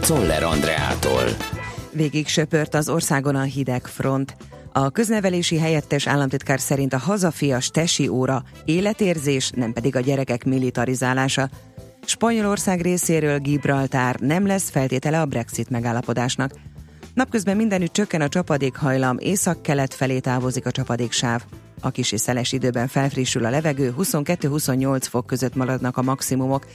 [0.00, 1.24] Czoller Andreától.
[1.92, 4.36] Végig söpört az országon a hideg front.
[4.72, 11.50] A köznevelési helyettes államtitkár szerint a hazafias tesi óra életérzés, nem pedig a gyerekek militarizálása.
[12.04, 16.52] Spanyolország részéről Gibraltár nem lesz feltétele a Brexit megállapodásnak.
[17.14, 21.44] Napközben mindenütt csökken a csapadékhajlam, észak-kelet felé távozik a csapadéksáv.
[21.80, 26.66] A kis szeles időben felfrissül a levegő, 22-28 fok között maradnak a maximumok.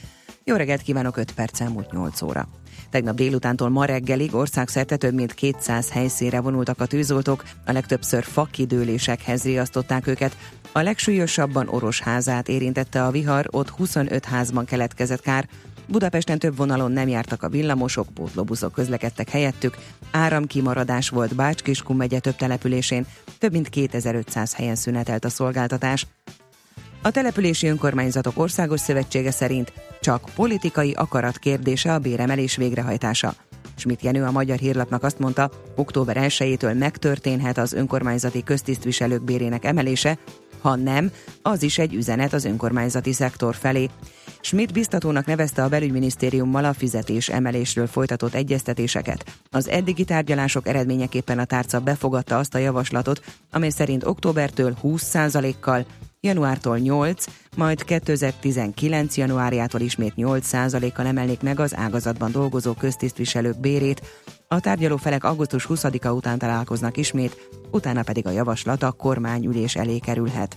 [0.44, 2.48] Jó reggelt kívánok, 5 perc elmúlt 8 óra.
[2.90, 9.42] Tegnap délutántól ma reggelig országszerte több mint 200 helyszínre vonultak a tűzoltók, a legtöbbször fakidőlésekhez
[9.42, 10.36] riasztották őket.
[10.72, 15.48] A legsúlyosabban Orosházát érintette a vihar, ott 25 házban keletkezett kár,
[15.86, 19.76] Budapesten több vonalon nem jártak a villamosok, pótlóbuszok közlekedtek helyettük,
[20.10, 23.06] áramkimaradás volt Bács-Kiskun megye több településén,
[23.38, 26.06] több mint 2500 helyen szünetelt a szolgáltatás.
[27.02, 29.72] A települési önkormányzatok országos szövetsége szerint
[30.04, 33.34] csak politikai akarat kérdése a béremelés végrehajtása.
[33.76, 40.18] Schmidt Jenő a Magyar Hírlapnak azt mondta, október 1-től megtörténhet az önkormányzati köztisztviselők bérének emelése,
[40.60, 41.10] ha nem,
[41.42, 43.88] az is egy üzenet az önkormányzati szektor felé.
[44.40, 49.24] Schmidt biztatónak nevezte a belügyminisztériummal a fizetés emelésről folytatott egyeztetéseket.
[49.50, 55.84] Az eddigi tárgyalások eredményeképpen a tárca befogadta azt a javaslatot, amely szerint októbertől 20%-kal,
[56.24, 57.24] januártól 8,
[57.56, 59.16] majd 2019.
[59.16, 64.02] januárjától ismét 8%-kal emelnék meg az ágazatban dolgozó köztisztviselők bérét.
[64.48, 69.98] A tárgyaló felek augusztus 20-a után találkoznak ismét, utána pedig a javaslat a kormányülés elé
[69.98, 70.56] kerülhet.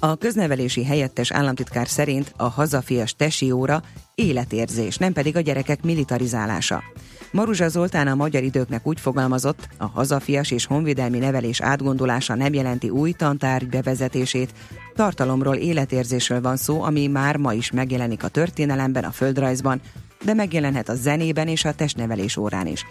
[0.00, 3.82] A köznevelési helyettes államtitkár szerint a hazafias tesi óra
[4.14, 6.82] életérzés, nem pedig a gyerekek militarizálása.
[7.30, 12.90] Maruzsa Zoltán a magyar időknek úgy fogalmazott, a hazafias és honvédelmi nevelés átgondolása nem jelenti
[12.90, 14.52] új tantárgy bevezetését,
[14.94, 19.80] tartalomról, életérzésről van szó, ami már ma is megjelenik a történelemben, a földrajzban,
[20.24, 22.86] de megjelenhet a zenében és a testnevelés órán is.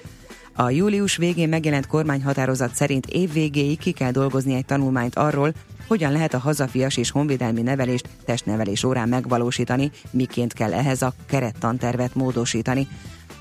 [0.55, 5.53] A július végén megjelent kormányhatározat szerint évvégéig ki kell dolgozni egy tanulmányt arról,
[5.87, 12.15] hogyan lehet a hazafias és honvédelmi nevelést testnevelés órán megvalósítani, miként kell ehhez a kerettantervet
[12.15, 12.87] módosítani.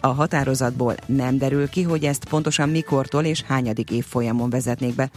[0.06, 5.11] A határozatból nem derül ki, hogy ezt pontosan mikortól és hányadik évfolyamon vezetnék be.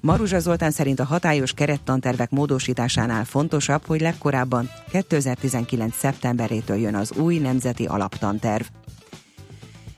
[0.00, 5.96] Maruzsa Zoltán szerint a hatályos kerettantervek módosításánál fontosabb, hogy legkorábban 2019.
[5.96, 8.64] szeptemberétől jön az új nemzeti alaptanterv.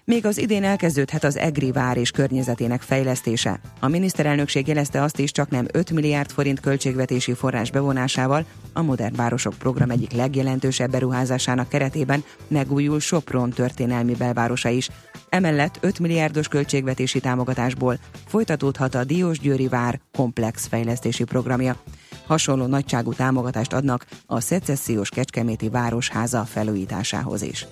[0.04, 3.60] Még az idén elkezdődhet az EGRI vár és környezetének fejlesztése.
[3.80, 9.16] A miniszterelnökség jelezte azt is, csak nem 5 milliárd forint költségvetési forrás bevonásával a Modern
[9.16, 14.88] Városok program egyik legjelentősebb beruházásának keretében megújul Sopron történelmi belvárosa is.
[15.28, 21.76] Emellett 5 milliárdos költségvetési támogatásból folytatódhat a Diósgyőri vár komplex fejlesztési programja.
[22.26, 27.66] Hasonló nagyságú támogatást adnak a szecessziós Kecskeméti Városháza felújításához is.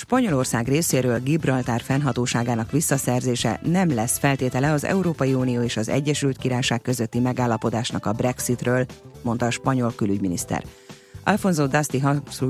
[0.00, 6.82] Spanyolország részéről Gibraltár fennhatóságának visszaszerzése nem lesz feltétele az Európai Unió és az Egyesült Királyság
[6.82, 8.86] közötti megállapodásnak a Brexitről,
[9.22, 10.64] mondta a spanyol külügyminiszter.
[11.24, 12.02] Alfonso Dasti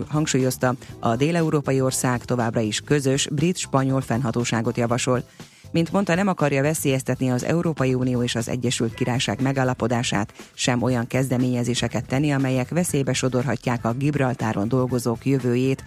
[0.08, 5.22] hangsúlyozta, a déleurópai ország továbbra is közös brit-spanyol fennhatóságot javasol.
[5.70, 11.06] Mint mondta, nem akarja veszélyeztetni az Európai Unió és az Egyesült Királyság megállapodását, sem olyan
[11.06, 15.84] kezdeményezéseket tenni, amelyek veszélybe sodorhatják a Gibraltáron dolgozók jövőjét,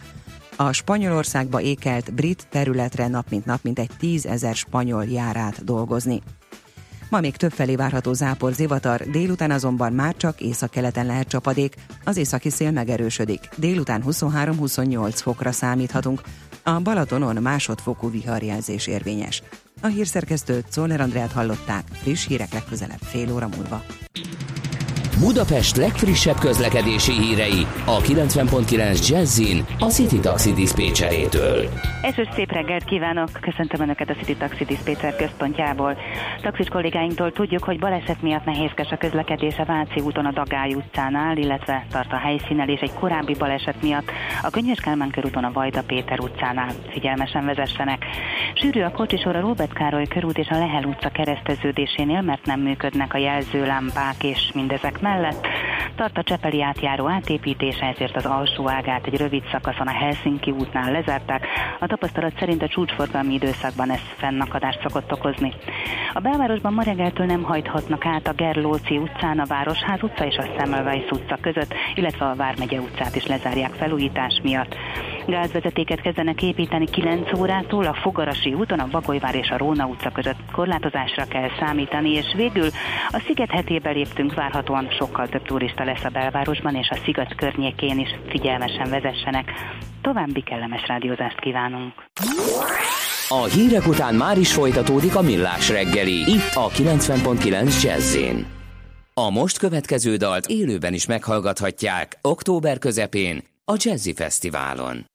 [0.55, 6.21] a Spanyolországba ékelt brit területre nap mint nap mint egy tízezer spanyol jár át dolgozni.
[7.09, 12.49] Ma még többfelé várható zápor zivatar, délután azonban már csak északkeleten lehet csapadék, az északi
[12.49, 13.49] szél megerősödik.
[13.55, 16.21] Délután 23-28 fokra számíthatunk,
[16.63, 19.43] a Balatonon másodfokú viharjelzés érvényes.
[19.81, 23.83] A hírszerkesztőt Szóler Andrát hallották, friss hírek legközelebb fél óra múlva.
[25.19, 31.69] Budapest legfrissebb közlekedési hírei a 90.9 Jazzin a City Taxi Dispécsejétől.
[32.01, 33.29] Esős szép reggelt kívánok!
[33.41, 35.97] Köszöntöm Önöket a City Taxi Dispécsер központjából.
[36.41, 41.38] Taxis kollégáinktól tudjuk, hogy baleset miatt nehézkes a közlekedés a Váci úton a Dagály utcánál,
[41.38, 45.84] illetve tart a helyszínen és egy korábbi baleset miatt a Könyves Kálmán körúton a Vajda
[45.84, 46.72] Péter utcánál.
[46.91, 48.06] Figyelmesen vezessenek!
[48.54, 53.13] Sűrű a kocsisor a Róbert Károly körút és a Lehel utca kereszteződésénél, mert nem működnek
[53.13, 55.47] a jelzőlámpák és mindezek mellett.
[55.95, 60.91] Tart a Csepeli átjáró átépítése, ezért az alsó ágát egy rövid szakaszon a Helsinki útnál
[60.91, 61.47] lezárták.
[61.79, 65.53] A tapasztalat szerint a csúcsforgalmi időszakban ez fennakadást szokott okozni.
[66.13, 70.45] A belvárosban ma reggeltől nem hajthatnak át a Gerlóci utcán, a Városház utca és a
[70.57, 74.75] Semmelweis utca között, illetve a Vármegye utcát is lezárják felújítás miatt.
[75.27, 80.51] Gázvezetéket kezdenek építeni 9 órától, a Fogarasi úton, a Bagolyvár és a Róna utca között
[80.51, 82.67] korlátozásra kell számítani, és végül
[83.09, 88.00] a Sziget hetébe léptünk, várhatóan sokkal több turista lesz a belvárosban, és a Sziget környékén
[88.00, 89.51] is figyelmesen vezessenek.
[90.01, 91.94] További kellemes rádiózást kívánunk!
[93.28, 98.18] A hírek után már is folytatódik a millás reggeli, itt a 90.9 jazz
[99.13, 105.06] A most következő dalt élőben is meghallgathatják október közepén a Jazzy Fesztiválon.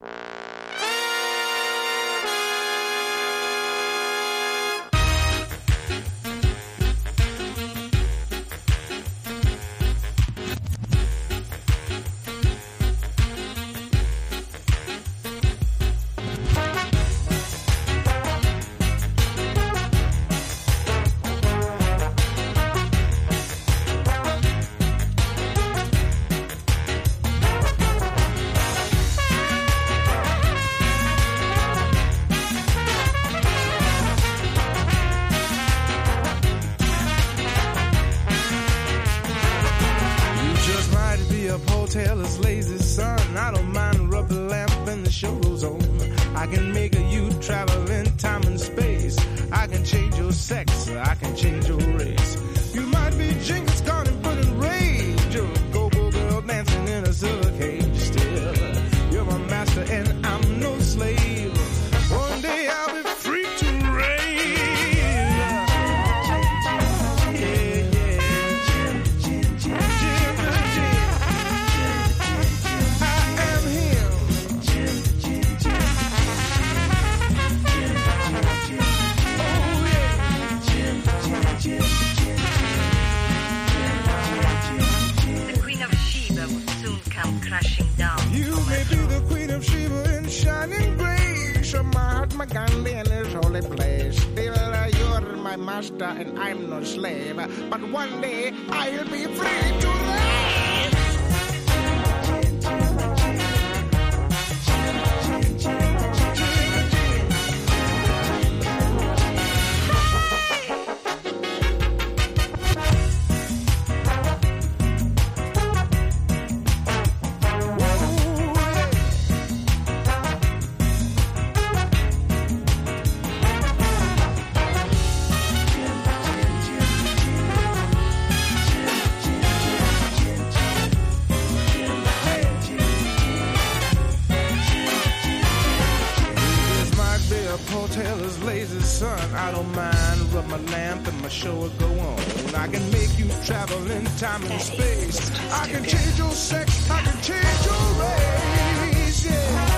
[138.39, 139.19] blazing sun.
[139.35, 142.19] I don't mind, rub my lamp and my show will go on.
[142.55, 145.31] I can make you travel in time and space.
[145.51, 149.68] I can change your sex, I can change your race, yeah.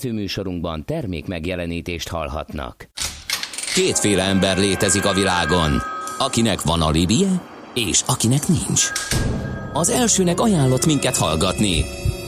[0.00, 2.90] Következő műsorunkban termék megjelenítést hallhatnak.
[3.74, 5.82] Kétféle ember létezik a világon,
[6.18, 7.42] akinek van alibije,
[7.74, 8.90] és akinek nincs.
[9.72, 11.84] Az elsőnek ajánlott minket hallgatni,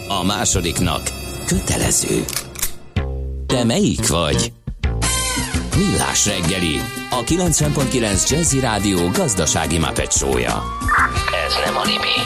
[0.09, 1.03] a másodiknak
[1.47, 2.25] kötelező.
[3.47, 4.53] Te melyik vagy?
[5.77, 6.77] Millás reggeli,
[7.11, 10.63] a 90.9 Jazzy Rádió gazdasági mapetsója.
[11.47, 12.17] Ez nem animi,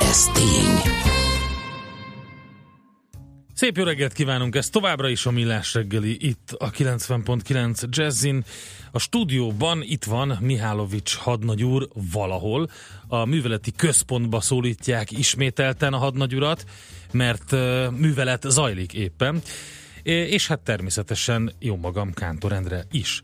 [0.00, 1.07] ez tény.
[3.58, 8.44] Szép jó reggelt kívánunk, ez továbbra is a Millás reggeli, itt a 90.9 Jazzin.
[8.90, 12.70] A stúdióban itt van Mihálovics hadnagyúr valahol.
[13.06, 16.64] A műveleti központba szólítják ismételten a hadnagyurat,
[17.12, 17.52] mert
[17.96, 19.42] művelet zajlik éppen.
[20.02, 23.22] És hát természetesen jó magam Kántor Endre is.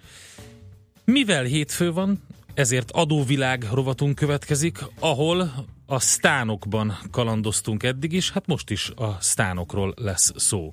[1.04, 2.22] Mivel hétfő van,
[2.54, 9.94] ezért adóvilág rovatunk következik, ahol a sztánokban kalandoztunk eddig is, hát most is a sztánokról
[9.96, 10.72] lesz szó.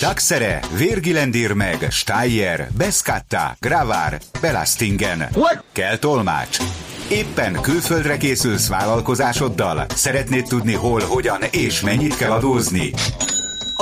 [0.00, 5.18] Taxere, Virgilendir meg, Steyer, Beskatta, Gravár, Belastingen.
[5.18, 5.64] What?
[5.72, 6.58] Kell tolmács.
[7.10, 9.86] Éppen külföldre készülsz vállalkozásoddal?
[9.88, 12.92] Szeretnéd tudni hol, hogyan és mennyit kell adózni?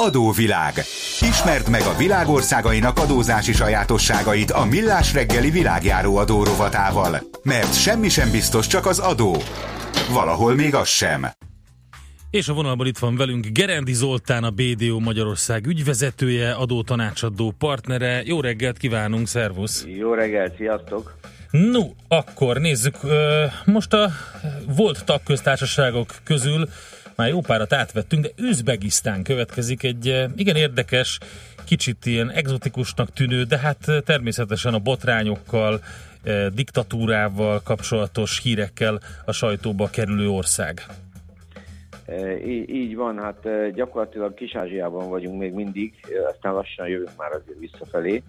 [0.00, 0.74] Adóvilág.
[1.20, 7.20] Ismerd meg a világországainak adózási sajátosságait a Millás reggeli világjáró adó rovatával.
[7.42, 9.36] Mert semmi sem biztos, csak az adó.
[10.12, 11.26] Valahol még az sem.
[12.30, 18.22] És a vonalban itt van velünk Gerendi Zoltán, a BDO Magyarország ügyvezetője, adótanácsadó partnere.
[18.24, 19.84] Jó reggelt kívánunk, szervusz!
[19.98, 21.16] Jó reggelt, sziasztok!
[21.50, 22.96] No, akkor nézzük.
[23.64, 24.10] Most a
[24.76, 26.68] volt tagköztársaságok közül
[27.18, 31.18] már jó párat átvettünk, de Üzbegisztán következik egy igen érdekes,
[31.64, 35.80] kicsit ilyen exotikusnak tűnő, de hát természetesen a botrányokkal,
[36.54, 40.87] diktatúrával kapcsolatos hírekkel a sajtóba kerülő ország.
[42.66, 45.94] Így van, hát gyakorlatilag Kis-Ázsiában vagyunk még mindig,
[46.32, 48.22] aztán lassan jövünk már azért visszafelé.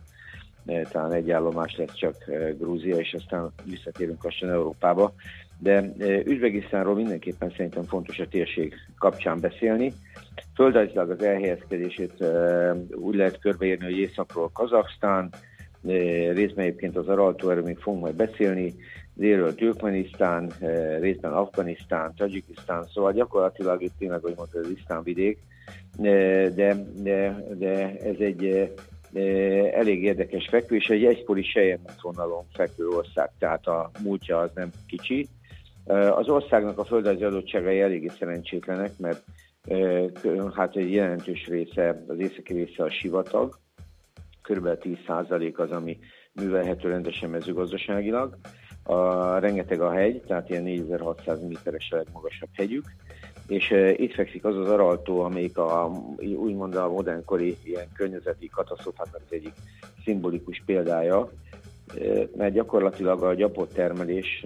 [0.92, 2.16] Talán egy állomás lesz csak
[2.58, 5.14] Grúzia, és aztán visszatérünk lassan Európába.
[5.60, 5.92] De
[6.26, 9.94] Üzbegisztánról mindenképpen szerintem fontos a térség kapcsán beszélni.
[10.56, 12.24] Földrajzilag az elhelyezkedését
[12.92, 15.30] úgy lehet körbeírni, hogy északról Kazaksztán,
[16.34, 18.76] részben egyébként az Araltó, erről még fogunk majd beszélni,
[19.20, 25.38] délről Türkmenisztán, eh, részben Afganisztán, Tajikisztán, szóval gyakorlatilag itt tényleg, hogy mondta, az Isztán vidék,
[26.02, 28.70] eh, de, de, de ez egy eh,
[29.74, 35.28] elég érdekes fekvő, és egy egykori sejemútvonalon fekvő ország, tehát a múltja az nem kicsi.
[35.90, 39.24] Az országnak a földrajzi adottságai eléggé szerencsétlenek, mert
[40.56, 43.60] hát egy jelentős része, az északi része a sivatag,
[44.42, 44.68] kb.
[45.08, 45.98] 10% az, ami
[46.34, 48.38] művelhető rendesen mezőgazdaságilag
[48.84, 52.86] a, rengeteg a hegy, tehát ilyen 4600 méteres a legmagasabb hegyük,
[53.48, 59.22] és e, itt fekszik az az araltó, amelyik a, úgymond a modernkori ilyen környezeti katasztrófáknak
[59.26, 59.54] az egyik
[60.04, 61.30] szimbolikus példája,
[62.38, 64.46] mert gyakorlatilag a gyapott termelés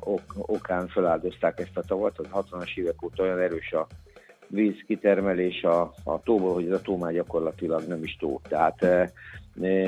[0.00, 3.86] ok, okán feláldozták ezt a tavat, az 60-as évek óta olyan erős a
[4.46, 8.40] víz kitermelés a, a tóból, hogy ez a tó már gyakorlatilag nem is tó.
[8.48, 8.86] Tehát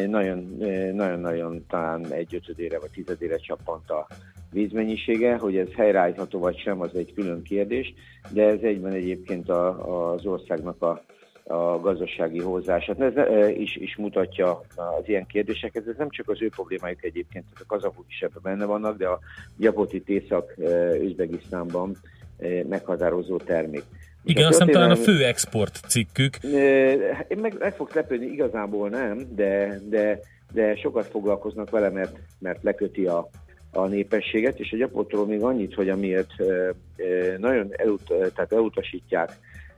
[0.07, 4.07] nagyon-nagyon talán egy ötödére vagy tizedére csappant a
[4.53, 7.95] vízmennyisége, hogy ez helyreállítható vagy sem, az egy külön kérdés,
[8.31, 11.03] de ez egyben egyébként a, az országnak a,
[11.45, 13.01] a gazdasági hozzását.
[13.01, 15.87] Ez e, is, is mutatja az ilyen kérdéseket.
[15.87, 19.19] Ez nem csak az ő problémájuk egyébként, a kazakok is ebben benne vannak, de a
[19.59, 21.97] Japotit Észak-Üzbegisztánban
[22.39, 23.83] e, meghatározó termék.
[24.25, 26.37] Igen, azt hiszem talán a fő export cikkük.
[27.29, 30.21] Én meg, meg fogsz lepődni, igazából nem, de, de,
[30.53, 33.29] de sokat foglalkoznak vele, mert, mert leköti a,
[33.73, 36.33] a népességet, és a gyapotról még annyit, hogy amiért
[37.39, 39.31] nagyon elut, tehát elutasítják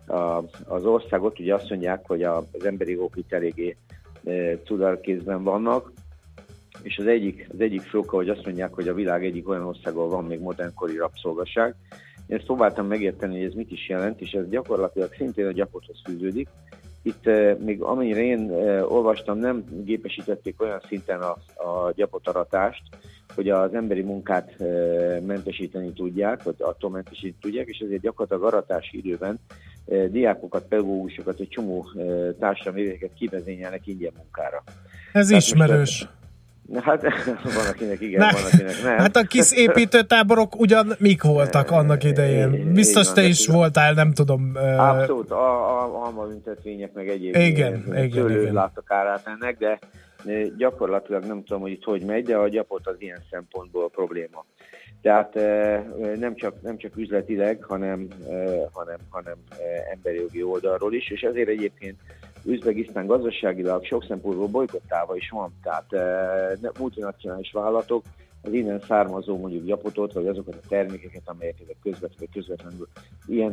[0.06, 3.76] a, az országot, ugye azt mondják, hogy az emberi jogok itt eléggé
[4.64, 5.92] cudarkézben vannak,
[6.82, 10.08] és az egyik, az egyik fő hogy azt mondják, hogy a világ egyik olyan országban
[10.08, 11.74] van még modernkori rabszolgaság,
[12.26, 16.00] én ezt próbáltam megérteni, hogy ez mit is jelent, és ez gyakorlatilag szintén a gyapothoz
[16.04, 16.48] fűződik.
[17.02, 21.30] Itt eh, még amennyire én eh, olvastam, nem gépesítették olyan szinten a,
[21.64, 22.82] a gyapotaratást,
[23.34, 28.96] hogy az emberi munkát eh, mentesíteni tudják, vagy attól mentesíteni tudják, és ezért gyakorlatilag aratási
[28.96, 29.38] időben
[30.10, 31.86] diákokat, pedagógusokat, egy csomó
[32.38, 34.62] társadalmi éveket kivezényelnek ingyen munkára.
[35.12, 36.00] Ez Tehát ismerős.
[36.00, 36.12] Most,
[36.82, 37.02] Hát
[37.56, 38.98] van akinek igen, Na, van akinek nem.
[38.98, 42.72] Hát a kis építőtáborok ugyan mik voltak annak idején?
[42.72, 44.52] Biztos te is voltál, nem tudom.
[44.76, 48.52] Abszolút, a, a almabüntetvények meg egyéb igen, igen, igen.
[48.52, 49.78] láttak árát ennek, de
[50.56, 54.44] gyakorlatilag nem tudom, hogy itt hogy megy, de a gyapot az ilyen szempontból a probléma.
[55.04, 55.34] Tehát
[56.18, 58.08] nem csak, nem csak üzletileg, hanem,
[58.72, 59.36] hanem, hanem
[59.92, 61.96] emberi jogi oldalról is, és ezért egyébként
[62.44, 65.86] Üzbegisztán gazdaságilag sok szempontból bolykottálva is van, tehát
[66.78, 68.04] multinacionális vállalatok
[68.42, 72.88] az innen származó mondjuk gyapotot, vagy azokat a termékeket, amelyek ezek közvetlenül, közvetlenül
[73.26, 73.52] ilyen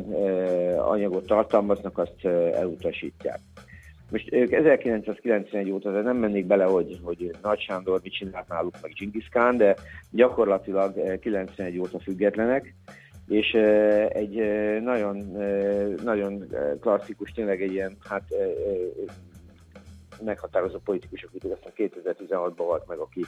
[0.77, 3.39] anyagot tartalmaznak, azt elutasítják.
[4.11, 8.75] Most ők 1991 óta de nem mennék bele, hogy, hogy Nagy Sándor mit csinált náluk,
[8.81, 9.75] meg Genghis Khan, de
[10.11, 12.73] gyakorlatilag 91 óta függetlenek,
[13.27, 13.51] és
[14.09, 14.35] egy
[14.81, 15.17] nagyon,
[16.03, 16.45] nagyon
[16.79, 18.23] klasszikus, tényleg egy ilyen, hát
[20.23, 23.25] meghatározó politikusok, akik aztán 2016-ban volt meg, aki,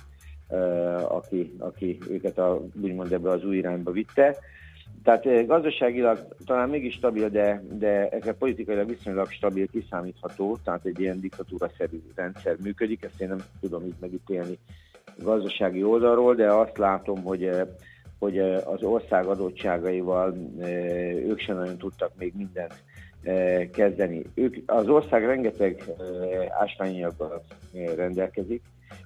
[1.07, 4.37] aki, aki őket a, úgymond ebbe az új irányba vitte.
[5.03, 12.01] Tehát gazdaságilag talán mégis stabil, de, de politikailag viszonylag stabil, kiszámítható, tehát egy ilyen diktatúra-szerű
[12.15, 14.57] rendszer működik, ezt én nem tudom így megítélni
[15.17, 17.49] gazdasági oldalról, de azt látom, hogy
[18.19, 20.35] hogy az ország adottságaival
[21.27, 22.73] ők sem nagyon tudtak még mindent
[23.71, 24.23] kezdeni.
[24.33, 25.83] Ők, az ország rengeteg
[26.59, 27.43] ásványanyaggal
[27.95, 28.61] rendelkezik.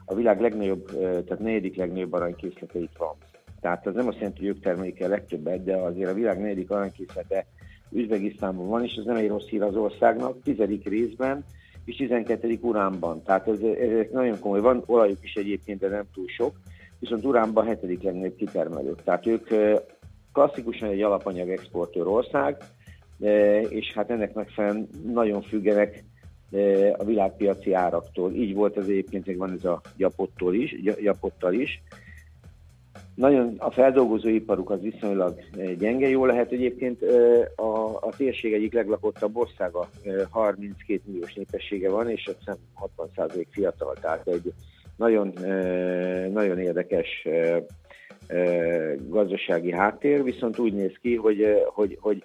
[0.06, 3.16] A világ legnagyobb, tehát negyedik legnagyobb aranykészlete itt van.
[3.62, 6.72] Tehát az nem azt jelenti, hogy ők termelik el legtöbbet, de azért a világ negyedik
[6.72, 7.46] aranykészlete
[7.92, 11.46] Üzbegisztánban van, és ez nem egy rossz hír az országnak, tizedik részben,
[11.86, 12.58] és 12.
[12.62, 13.24] uránban.
[13.24, 14.60] Tehát ez, ez nagyon komoly.
[14.60, 16.60] Van olajuk is egyébként, de nem túl sok,
[17.00, 18.96] viszont uránban hetedik legnagyobb kitermelő.
[19.04, 19.48] Tehát ők
[20.34, 22.58] klasszikusan egy alapanyag exportőr ország,
[23.70, 26.04] és hát ennek megfelelően nagyon függenek
[26.98, 28.34] a világpiaci áraktól.
[28.34, 31.82] Így volt az egyébként, van ez a gyapottól is, gyapottal is.
[33.18, 35.40] Nagyon a feldolgozóiparuk az viszonylag
[35.78, 36.08] gyenge.
[36.08, 37.04] Jó lehet egyébként
[37.56, 39.90] a, a térség egyik leglakottabb országa,
[40.30, 42.56] 32 milliós népessége van, és azt hiszem
[43.16, 44.54] 60% fiatal, tehát egy
[44.96, 45.34] nagyon,
[46.32, 47.28] nagyon érdekes
[49.08, 52.24] gazdasági háttér, viszont úgy néz ki, hogy, hogy, hogy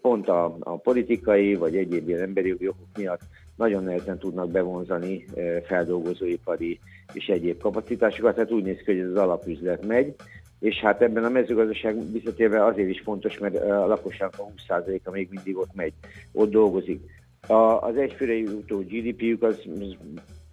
[0.00, 3.22] pont a, a politikai vagy egyéb ilyen emberi jogok miatt
[3.60, 5.24] nagyon nehezen tudnak bevonzani
[5.64, 6.80] feldolgozóipari
[7.12, 10.14] és egyéb kapacitásokat, tehát úgy néz ki, hogy ez az alapüzlet megy,
[10.60, 15.28] és hát ebben a mezőgazdaság visszatérve azért is fontos, mert a lakosság a 20%-a még
[15.30, 15.92] mindig ott megy,
[16.32, 17.00] ott dolgozik.
[17.46, 19.96] A, az egyfőre jutó GDP-jük az, az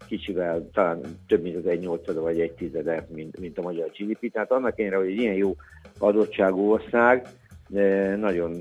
[0.08, 4.32] kicsivel, talán több mint az egy nyolcada vagy egy tizede, mint, mint a magyar GDP.
[4.32, 5.56] Tehát annak ellenére, hogy egy ilyen jó
[5.98, 7.28] adottságú ország,
[8.20, 8.52] nagyon,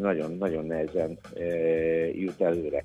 [0.00, 1.18] nagyon, nagyon nehezen
[2.12, 2.84] jut előre.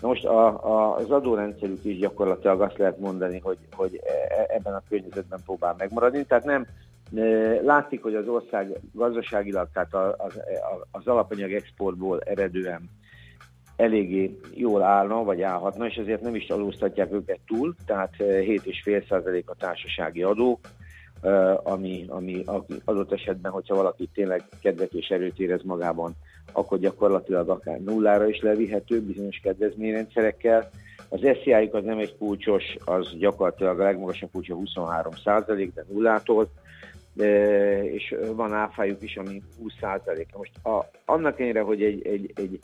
[0.00, 4.74] Na most a, a, az adórendszerük is gyakorlatilag azt lehet mondani, hogy, hogy e, ebben
[4.74, 6.24] a környezetben próbál megmaradni.
[6.24, 6.66] Tehát nem
[7.62, 10.40] látszik, hogy az ország gazdaságilag, tehát az,
[10.90, 12.90] az alapanyag exportból eredően
[13.76, 19.54] eléggé jól állna, vagy állhatna, és ezért nem is adóztatják őket túl, tehát 7,5% a
[19.54, 20.60] társasági adó,
[21.62, 22.44] ami, ami
[22.84, 26.12] adott esetben, hogyha valaki tényleg kedvet és erőt érez magában,
[26.52, 30.70] akkor gyakorlatilag akár nullára is levihető bizonyos kedvezményrendszerekkel.
[31.08, 36.48] Az SZI-juk az nem egy kulcsos, az gyakorlatilag a legmagasabb kulcsa 23% de nullától,
[37.82, 39.72] és van áfájuk is, ami 20
[40.36, 42.58] Most a, annak ellenére, hogy egy, egy, egy,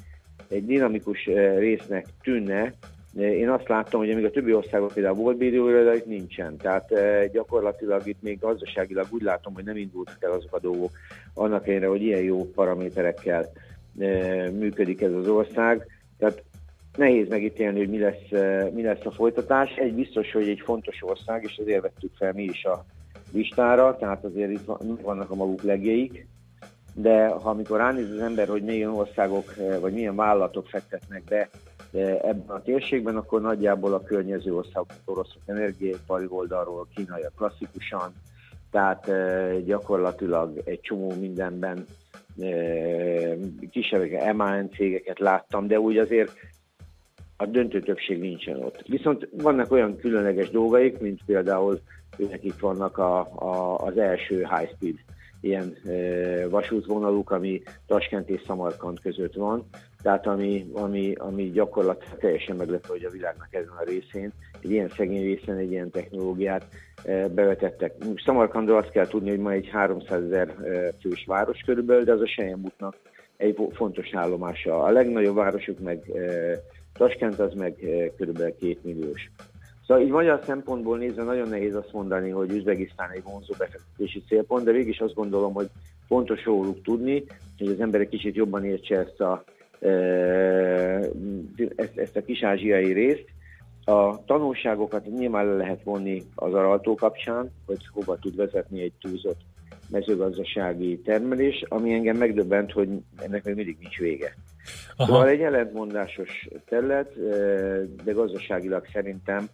[0.49, 1.25] egy dinamikus
[1.57, 2.75] résznek tűnne,
[3.19, 6.57] én azt láttam, hogy amíg a többi országban például volt bíróra, de itt nincsen.
[6.57, 6.93] Tehát
[7.33, 10.91] gyakorlatilag itt még gazdaságilag úgy látom, hogy nem indultak el azok a dolgok,
[11.35, 13.53] annak ellenére, hogy ilyen jó paraméterekkel
[14.53, 15.87] működik ez az ország.
[16.19, 16.43] Tehát
[16.97, 18.31] nehéz megítélni, hogy mi lesz,
[18.73, 19.75] mi lesz a folytatás.
[19.77, 22.85] Egy biztos, hogy egy fontos ország, és azért vettük fel mi is a
[23.33, 24.65] listára, tehát azért itt
[25.03, 26.27] vannak a maguk legjeik,
[26.95, 31.49] de ha amikor ránéz az ember, hogy milyen országok vagy milyen vállalatok fektetnek be
[32.23, 38.13] ebben a térségben, akkor nagyjából a környező országok, oroszok energiaipari oldalról, kínaiak klasszikusan,
[38.71, 39.11] tehát
[39.65, 41.87] gyakorlatilag egy csomó mindenben
[43.71, 46.31] kisebb MAN cégeket láttam, de úgy azért
[47.37, 48.83] a döntő többség nincsen ott.
[48.87, 51.81] Viszont vannak olyan különleges dolgaik, mint például
[52.17, 54.95] nekik vannak a, a, az első high-speed
[55.41, 59.69] ilyen e, vasútvonaluk, ami Taskent és Samarkand között van,
[60.07, 64.89] tehát ami, ami, ami gyakorlatilag teljesen meglepő, hogy a világnak ezen a részén, egy ilyen
[64.89, 66.67] szegény részen egy ilyen technológiát
[67.05, 67.95] e, bevetettek.
[68.15, 72.21] Samarkandról azt kell tudni, hogy ma egy 300 ezer e, fős város körülbelül, de az
[72.21, 72.97] a Sejemútnak
[73.37, 74.83] egy fontos állomása.
[74.83, 76.23] A legnagyobb városuk meg e,
[76.97, 78.57] Taskent az meg eh, kb.
[78.59, 79.31] két milliós.
[79.87, 84.65] Szóval így magyar szempontból nézve nagyon nehéz azt mondani, hogy Üzbegisztán egy vonzó befektetési célpont,
[84.65, 85.69] de végig is azt gondolom, hogy
[86.07, 87.25] fontos róluk tudni,
[87.59, 89.55] hogy az ember egy kicsit jobban értse ezt a, eh,
[91.77, 93.25] ezt, ezt a kis-ázsiai részt.
[93.85, 99.41] A tanulságokat nyilván le lehet vonni az araltó kapcsán, hogy hova tud vezetni egy túlzott
[99.91, 104.35] mezőgazdasági termelés, ami engem megdöbbent, hogy ennek még mindig nincs vége.
[104.97, 105.09] Aha.
[105.09, 107.13] Szóval egy ellentmondásos terület,
[108.05, 109.49] de gazdaságilag szerintem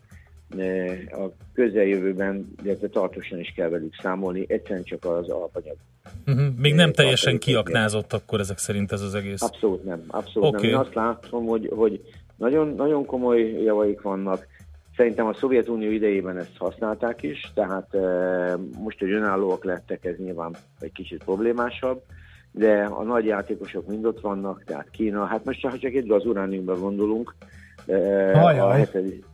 [1.10, 5.76] a közeljövőben, illetve tartósan is kell velük számolni, egyszerűen csak az alapanyag.
[6.26, 6.46] Uh-huh.
[6.58, 9.42] Még nem teljesen kiaknázott akkor ezek szerint ez az egész?
[9.42, 10.04] Abszolút nem.
[10.08, 10.60] Abszolút okay.
[10.60, 10.70] nem.
[10.70, 12.00] Én azt látom, hogy, hogy
[12.36, 14.46] nagyon, nagyon komoly javaik vannak.
[14.96, 20.56] Szerintem a Szovjetunió idejében ezt használták is, tehát e, most, hogy önállóak lettek, ez nyilván
[20.80, 22.02] egy kicsit problémásabb
[22.52, 26.26] de a nagy játékosok mind ott vannak, tehát Kína, hát most ha csak egy az
[26.26, 27.34] urániumban gondolunk,
[27.86, 28.58] Ajaj.
[28.58, 29.24] a hetedik,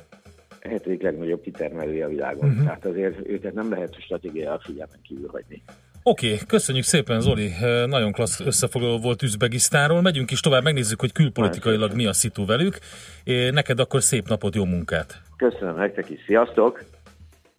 [0.61, 2.49] hetedik legnagyobb kitermelője a világon.
[2.49, 2.65] Uh-huh.
[2.65, 5.63] Tehát azért őket nem lehet stratégiai figyelmen kívül hagyni.
[6.03, 7.51] Oké, okay, köszönjük szépen Zoli,
[7.87, 10.01] nagyon klassz összefoglaló volt Üzbegisztáról.
[10.01, 12.79] Megyünk is tovább, megnézzük, hogy külpolitikailag mi a szitu velük.
[13.51, 15.21] Neked akkor szép napot, jó munkát!
[15.37, 16.85] Köszönöm nektek is, sziasztok!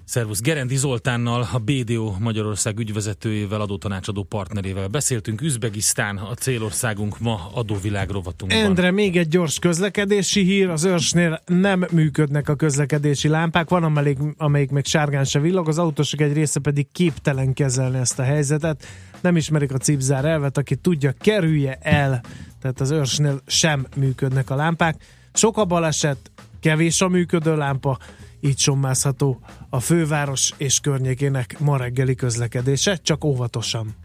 [0.10, 5.42] Szervusz, Gerendi Zoltánnal, a BDO Magyarország ügyvezetőjével, adótanácsadó partnerével beszéltünk.
[5.42, 8.64] Üzbegisztán a célországunk ma adóvilág rovatunkban.
[8.64, 10.70] Endre, még egy gyors közlekedési hír.
[10.70, 13.70] Az őrsnél nem működnek a közlekedési lámpák.
[13.70, 18.20] Van, amelyik, amelyik még sárgán se villog, az autósok egy része pedig képtelen kezelni ezt
[18.20, 18.86] a helyzetet.
[19.22, 22.22] Nem ismerik a cipzár elvet, aki tudja, kerülje el.
[22.62, 24.96] Tehát az őrsnél sem működnek a lámpák.
[25.34, 27.98] Sok a baleset, kevés a működő lámpa,
[28.40, 33.96] így sommázható a főváros és környékének ma reggeli közlekedése, csak óvatosan.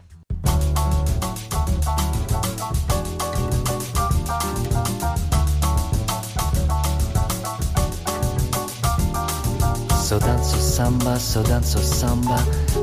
[10.07, 12.39] So danzo samba, so danzo samba,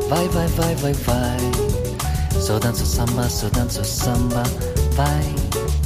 [0.09, 1.39] vai vai vai vai vai.
[2.41, 4.43] So danzo samba, so danzo samba,
[4.97, 5.82] vai.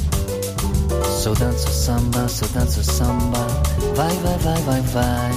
[1.08, 3.46] So danzo samba, so danzo samba,
[3.94, 5.32] vai vai vai vai vai.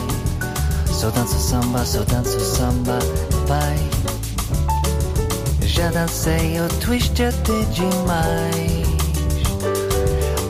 [0.94, 3.00] So danzo samba, so danzo samba,
[3.48, 3.78] vai.
[5.62, 8.88] Já dancei o twist até demais.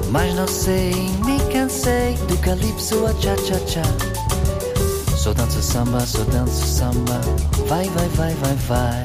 [0.10, 0.92] Mas não sei,
[1.24, 3.84] me cansei do calypso a cha-cha-cha.
[5.16, 7.22] Só dança samba, só dança samba,
[7.68, 9.04] vai, vai, vai, vai, vai.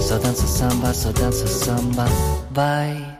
[0.00, 2.04] Só dança samba, só dança samba,
[2.52, 3.16] vai.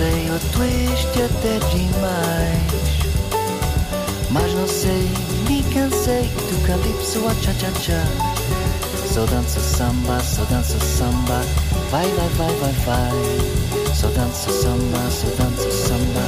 [0.00, 2.62] O twist até demais.
[4.30, 5.10] Mas não sei,
[5.48, 8.04] me cansei do calypso a cha-cha-cha.
[9.12, 11.42] So dança samba, so dança samba,
[11.90, 13.92] vai, vai, vai, vai, vai.
[13.92, 16.22] So dança samba, so dança samba,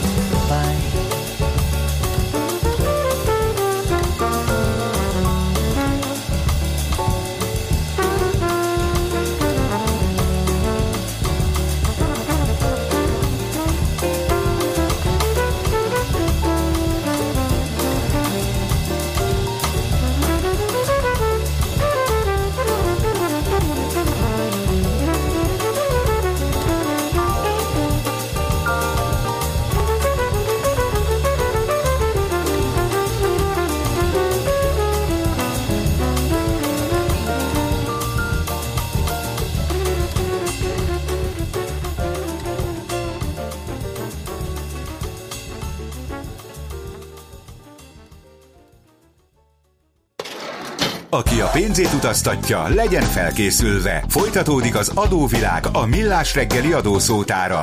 [51.60, 54.04] pénzét utaztatja, legyen felkészülve.
[54.08, 57.60] Folytatódik az adóvilág a millás reggeli adószótára.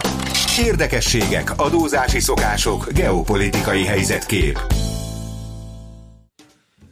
[0.59, 4.59] Érdekességek, adózási szokások, geopolitikai helyzetkép.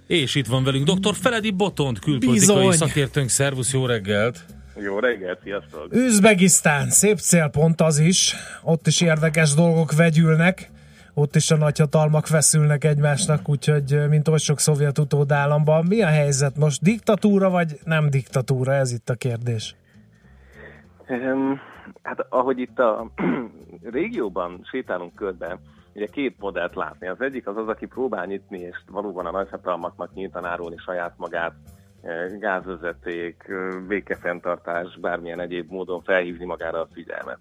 [0.07, 1.15] És itt van velünk dr.
[1.15, 2.71] Feledi Botont, külpolitikai Bizony.
[2.71, 3.29] szakértőnk.
[3.29, 4.45] Szervusz, jó reggelt!
[4.83, 5.87] Jó reggelt, sziasztok!
[5.91, 8.35] Üzbegisztán, szép célpont az is.
[8.63, 10.69] Ott is érdekes dolgok vegyülnek.
[11.17, 15.85] Ott is a nagyhatalmak feszülnek egymásnak, úgyhogy mint oly sok szovjet utódállamban.
[15.85, 16.81] Mi a helyzet most?
[16.81, 18.73] Diktatúra vagy nem diktatúra?
[18.73, 19.75] Ez itt a kérdés.
[21.07, 21.59] Um,
[22.03, 23.11] hát ahogy itt a
[23.99, 25.59] régióban sétálunk körbe,
[25.93, 27.07] ugye két modellt látni.
[27.07, 31.53] Az egyik az az, aki próbál nyitni, és valóban a nagyhatalmaknak nyíltan árulni saját magát,
[32.39, 33.51] gázvezeték,
[33.87, 37.39] békefenntartás, bármilyen egyéb módon felhívni magára a figyelmet.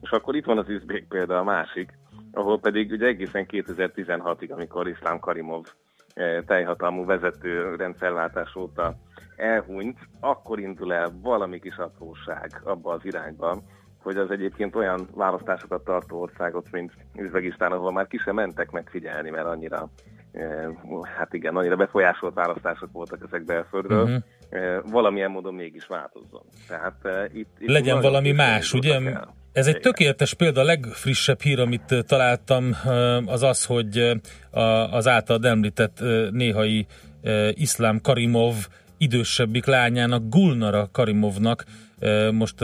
[0.00, 1.92] És akkor itt van az üzbék példa a másik,
[2.32, 5.64] ahol pedig ugye egészen 2016-ig, amikor Iszlám Karimov
[6.46, 8.96] teljhatalmú vezető rendszerváltás óta
[9.36, 13.62] elhunyt, akkor indul el valami kis apróság abba az irányba,
[14.02, 19.30] hogy az egyébként olyan választásokat tartó országot, mint Üzbegisztán, ahol már ki sem mentek megfigyelni,
[19.30, 19.90] mert annyira
[21.16, 24.90] hát igen, annyira befolyásolt választások voltak ezek belföldről, uh-huh.
[24.90, 26.42] valamilyen módon mégis változzon.
[26.68, 26.96] Tehát
[27.32, 28.94] itt, itt Legyen valami más, ugye?
[28.94, 29.34] El.
[29.56, 32.76] Ez egy tökéletes példa, a legfrissebb hír, amit találtam,
[33.26, 34.20] az az, hogy
[34.90, 36.86] az által említett néhai
[37.50, 38.54] iszlám Karimov
[38.98, 41.64] idősebbik lányának, Gulnara Karimovnak
[42.32, 42.54] most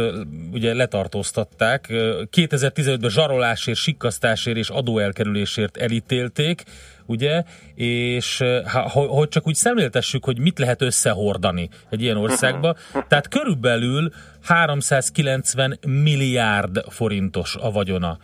[0.52, 1.86] ugye letartóztatták.
[1.90, 6.62] 2015-ben zsarolásért, sikkasztásért és adóelkerülésért elítélték,
[7.06, 7.42] ugye,
[7.74, 12.76] és ha, hogy csak úgy szemléltessük, hogy mit lehet összehordani egy ilyen országba,
[13.08, 14.12] tehát körülbelül
[14.42, 18.18] 390 milliárd forintos a vagyona,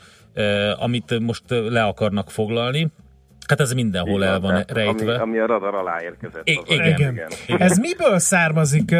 [0.78, 2.90] amit most le akarnak foglalni,
[3.48, 5.12] Hát ez mindenhol igen, el van rejtve.
[5.14, 6.48] Ami, ami a radar alá érkezett.
[6.48, 7.14] I- igen, igen.
[7.46, 7.60] igen.
[7.60, 8.92] Ez miből származik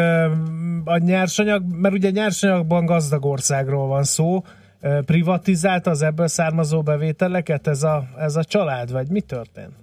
[0.85, 1.63] a nyersanyag?
[1.81, 4.43] Mert ugye nyersanyagban gazdag országról van szó.
[5.05, 9.73] Privatizált az ebből származó bevételeket ez a, ez a család, vagy mi történt?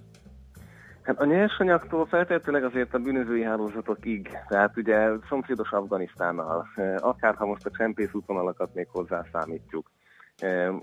[1.01, 7.65] Hát a nyersanyagtól feltétlenül azért a bűnözői hálózatokig, tehát ugye szomszédos Afganisztánnal, akár ha most
[7.65, 9.91] a csempész útvonalakat még hozzászámítjuk,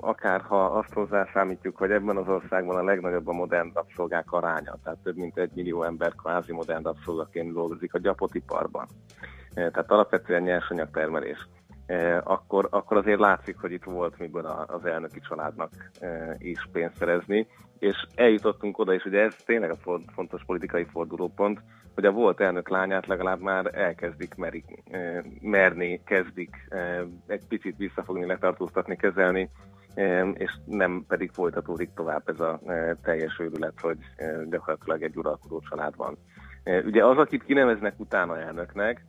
[0.00, 4.98] akár ha azt hozzászámítjuk, hogy ebben az országban a legnagyobb a modern rabszolgák aránya, tehát
[5.02, 8.86] több mint egy millió ember kvázi modern rabszolgaként dolgozik a gyapotiparban.
[9.54, 11.48] Tehát alapvetően nyersanyagtermelés.
[12.22, 15.70] Akkor, akkor azért látszik, hogy itt volt miből az elnöki családnak
[16.38, 17.46] is pénzt szerezni,
[17.78, 21.60] és eljutottunk oda, és ugye ez tényleg a fontos politikai fordulópont,
[21.94, 24.82] hogy a volt elnök lányát legalább már elkezdik merik,
[25.40, 26.68] merni, kezdik
[27.26, 29.50] egy picit visszafogni, letartóztatni, kezelni,
[30.32, 32.60] és nem pedig folytatódik tovább ez a
[33.02, 33.98] teljes őrület, hogy
[34.50, 36.16] gyakorlatilag egy uralkodó család van.
[36.84, 39.04] Ugye az, akit kineveznek utána elnöknek,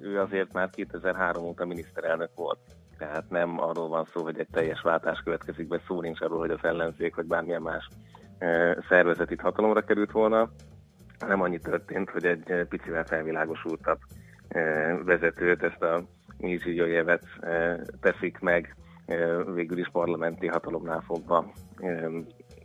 [0.00, 2.58] ő azért már 2003 óta miniszterelnök volt.
[2.98, 6.50] Tehát nem arról van szó, hogy egy teljes váltás következik be, szó nincs arról, hogy
[6.50, 7.88] az ellenzék vagy bármilyen más
[8.88, 10.50] szervezet itt hatalomra került volna,
[11.26, 13.98] nem annyi történt, hogy egy picivel felvilágosultabb
[15.04, 16.02] vezetőt, ezt a
[16.38, 18.76] Mizsijojevet eh, teszik meg
[19.54, 21.52] végül is parlamenti hatalomnál fogva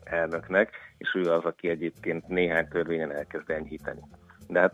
[0.04, 4.02] elnöknek, és ő az, aki egyébként néhány törvényen elkezd enyhíteni.
[4.48, 4.74] De hát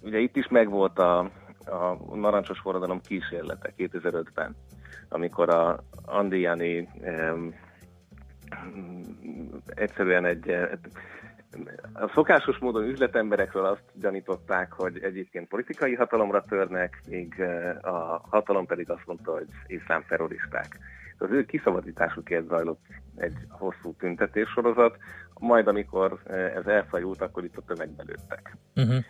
[0.00, 1.30] ugye itt is megvolt a,
[1.66, 4.56] a narancsos forradalom kísérlete 2005-ben,
[5.08, 7.54] amikor a Andiani um,
[9.74, 10.56] egyszerűen egy
[11.92, 18.66] a szokásos módon üzletemberekről azt gyanították, hogy egyébként politikai hatalomra törnek, míg eh, a hatalom
[18.66, 20.78] pedig azt mondta, hogy iszlám terroristák.
[21.18, 22.84] Az ő kiszabadításukért zajlott
[23.16, 24.96] egy hosszú tüntetéssorozat,
[25.40, 28.56] majd amikor eh, ez elfajult, akkor itt a tömegbe lőttek.
[28.76, 29.04] Uh-huh.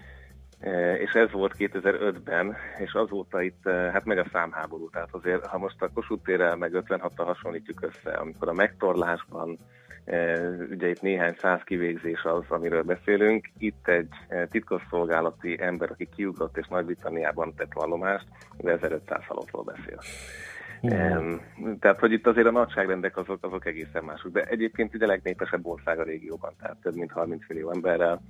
[0.98, 4.90] És ez volt 2005-ben, és azóta itt hát megy a számháború.
[4.90, 9.58] Tehát azért, ha most a Kossuth térrel meg 56-tal hasonlítjuk össze, amikor a megtorlásban
[10.70, 13.50] ugye itt néhány száz kivégzés az, amiről beszélünk.
[13.58, 14.08] Itt egy
[14.50, 18.26] titkosszolgálati ember, aki kiugrott és Nagy-Britanniában tett vallomást,
[18.58, 19.98] 1500 halottról beszél.
[20.90, 21.40] Um,
[21.80, 24.32] tehát, hogy itt azért a nagyságrendek azok, azok egészen mások.
[24.32, 28.22] De egyébként ugye a legnépesebb ország a régióban, tehát több mint 30 millió emberrel.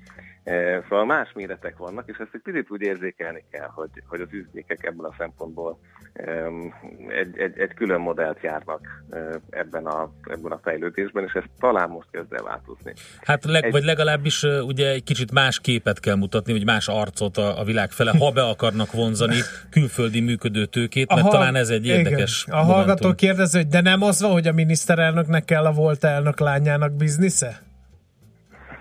[0.45, 4.29] E, szóval más méretek vannak, és ezt egy picit úgy érzékelni kell, hogy, hogy az
[4.31, 5.79] üzlékek ebből a szempontból
[6.27, 6.75] um,
[7.09, 9.05] egy, egy, egy külön modellt járnak
[9.51, 12.93] ebben a, ebben a fejlődésben, és ez talán most kezd el változni.
[13.23, 17.37] Hát leg, egy, vagy legalábbis ugye egy kicsit más képet kell mutatni, vagy más arcot
[17.37, 19.39] a, a világ fele, ha be akarnak vonzani
[19.71, 24.03] külföldi működő tőkét, mert Aha, talán ez egy érdekes a hallgató kérdező, hogy de nem
[24.03, 27.63] az van, hogy a miniszterelnöknek kell a volt elnök lányának biznisze?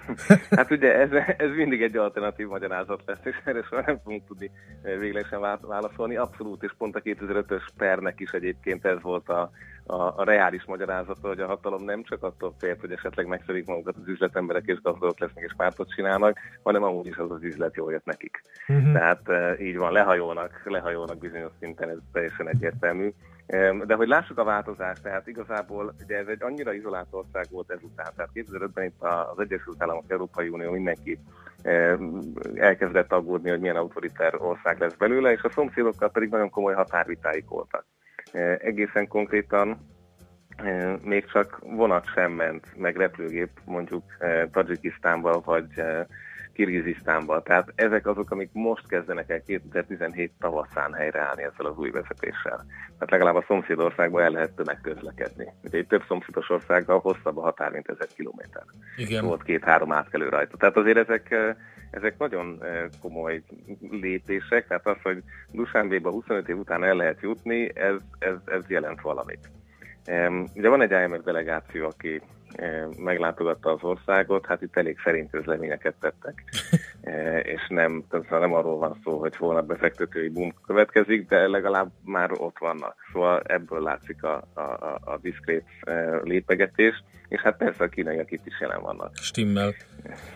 [0.57, 4.51] Hát ugye ez, ez mindig egy alternatív magyarázat lesz, és erre soha nem fogunk tudni
[4.81, 6.15] eh, véglegesen válaszolni.
[6.15, 9.51] Abszolút, és pont a 2005-ös pernek is egyébként ez volt a,
[9.85, 13.95] a, a reális magyarázata, hogy a hatalom nem csak attól félt, hogy esetleg megszerik magukat
[14.01, 17.91] az üzletemberek és gazdagok lesznek és pártot csinálnak, hanem amúgy is az az üzlet jól
[17.91, 18.41] jött nekik.
[18.67, 18.93] Uh-huh.
[18.93, 23.13] Tehát e, így van, lehajolnak, lehajolnak bizonyos szinten, ez teljesen egyértelmű.
[23.85, 28.11] De hogy lássuk a változást, tehát igazából ugye ez egy annyira izolált ország volt ezután,
[28.15, 31.19] tehát 2005-ben itt az Egyesült Államok, Európai Unió mindenki
[32.55, 37.47] elkezdett aggódni, hogy milyen autoritár ország lesz belőle, és a szomszédokkal pedig nagyon komoly határvitáik
[37.47, 37.85] voltak.
[38.59, 39.91] Egészen konkrétan
[41.01, 44.03] még csak vonat sem ment, meg repülőgép mondjuk
[44.51, 45.67] Tajikisztánba vagy
[46.53, 47.41] Kirgizisztánba.
[47.41, 52.65] Tehát ezek azok, amik most kezdenek el 2017 tavaszán helyreállni ezzel az új vezetéssel.
[52.85, 55.47] Tehát legalább a szomszédországban el lehet tömegközlekedni.
[55.63, 58.63] Ugye egy több szomszédos országgal hosszabb a határ, mint ezer kilométer.
[58.97, 59.25] Igen.
[59.25, 60.57] Volt két-három átkelő rajta.
[60.57, 61.35] Tehát azért ezek,
[61.91, 62.63] ezek nagyon
[63.01, 63.43] komoly
[63.91, 69.01] lépések, tehát az, hogy Dusánbéba 25 év után el lehet jutni, ez, ez, ez jelent
[69.01, 69.49] valamit.
[70.55, 72.21] Ugye van egy IMF delegáció, aki
[72.97, 76.43] meglátogatta az országot, hát itt elég szerint közleményeket tettek,
[77.55, 82.57] és nem, nem arról van szó, hogy holnap befektetői boom következik, de legalább már ott
[82.59, 82.95] vannak.
[83.11, 85.65] Szóval ebből látszik a, a, a, a diszkrét
[86.23, 89.11] lépegetés, és hát persze a kínaiak itt is jelen vannak.
[89.15, 89.73] Stimmel.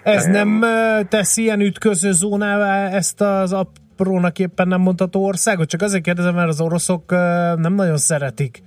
[0.03, 0.63] Ez nem
[1.09, 5.69] tesz ilyen ütköző zónává ezt az aprónak éppen nem mondható országot?
[5.69, 7.11] Csak azért kérdezem, mert az oroszok
[7.55, 8.63] nem nagyon szeretik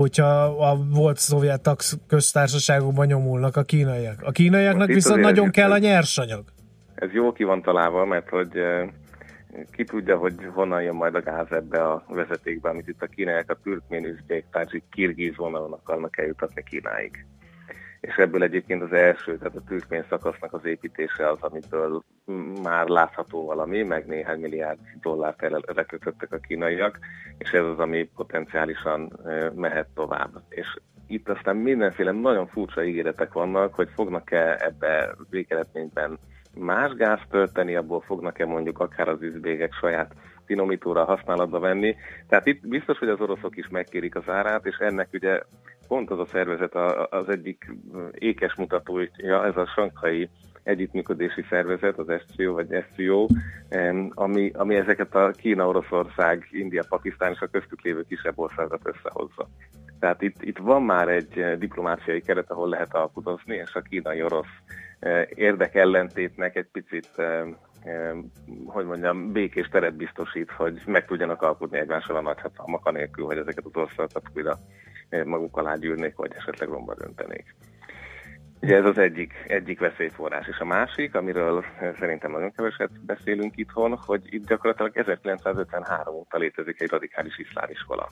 [0.00, 1.70] hogyha a volt szovjet
[2.06, 4.22] köztársaságokban nyomulnak a kínaiak.
[4.22, 6.44] A kínaiaknak Most viszont nagyon kell a nyersanyag.
[6.94, 8.48] Ez jó ki van találva, mert hogy
[9.72, 13.50] ki tudja, hogy honnan jön majd a gáz ebbe a vezetékbe, amit itt a kínaiak
[13.50, 17.26] a türkmén, üzbék, tádzsik, kirgiz vonalon akarnak eljutatni Kínáig
[18.00, 22.02] és ebből egyébként az első, tehát a türkmén szakasznak az építése az, amitől
[22.62, 26.98] már látható valami, meg néhány milliárd dollárt elrekötöttek a kínaiak,
[27.38, 29.18] és ez az, ami potenciálisan
[29.54, 30.42] mehet tovább.
[30.48, 36.18] És itt aztán mindenféle nagyon furcsa ígéretek vannak, hogy fognak-e ebbe végeredményben
[36.54, 41.96] más gázt tölteni, abból fognak-e mondjuk akár az üzbégek saját finomítóra használatba venni.
[42.28, 45.40] Tehát itt biztos, hogy az oroszok is megkérik az árát, és ennek ugye
[45.90, 46.74] pont az a szervezet
[47.10, 47.72] az egyik
[48.12, 50.28] ékes mutatója, ez a sankai
[50.62, 53.26] együttműködési szervezet, az SCO vagy SCO,
[54.08, 59.48] ami, ami ezeket a Kína, Oroszország, India, Pakisztán és a köztük lévő kisebb országokat összehozza.
[60.00, 64.54] Tehát itt, itt van már egy diplomáciai keret, ahol lehet alkudozni, és a kínai-orosz
[65.34, 67.08] érdekellentétnek egy picit
[68.66, 73.64] hogy mondjam, békés teret biztosít, hogy meg tudjanak alkudni egymással a nagyhatalmak, anélkül, hogy ezeket
[73.64, 74.58] az országokat újra
[75.24, 77.54] maguk alá gyűrnék, vagy esetleg romba döntenék.
[78.62, 80.46] Ugye ez az egyik, egyik veszélyforrás.
[80.46, 81.64] És a másik, amiről
[81.98, 88.08] szerintem nagyon keveset beszélünk itthon, hogy itt gyakorlatilag 1953 óta létezik egy radikális iszlámiskola.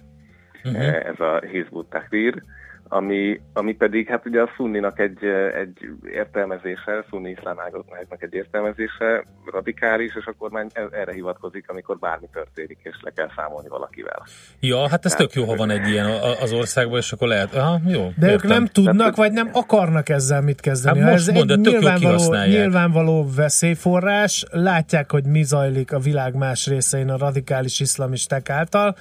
[0.65, 1.07] Uh-huh.
[1.07, 2.43] Ez a Hizbut Tahrir,
[2.89, 5.25] ami, ami pedig hát ugye a szunninak egy,
[5.55, 5.79] egy
[6.13, 12.29] értelmezése, szunni iszlám ágazatnak egy értelmezése radikális, és a kormány e, erre hivatkozik, amikor bármi
[12.33, 14.27] történik, és le kell számolni valakivel.
[14.61, 16.07] Ja, hát ez Tehát, tök jó, ha van egy ilyen
[16.41, 18.11] az országban, és akkor lehet, aha, jó.
[18.17, 18.51] De értem.
[18.51, 20.99] ők nem tudnak, vagy nem akarnak ezzel mit kezdeni.
[20.99, 26.67] Hát most ez mondd, egy nyilvánvaló, nyilvánvaló veszélyforrás, látják, hogy mi zajlik a világ más
[26.67, 28.97] részein a radikális iszlamisták által,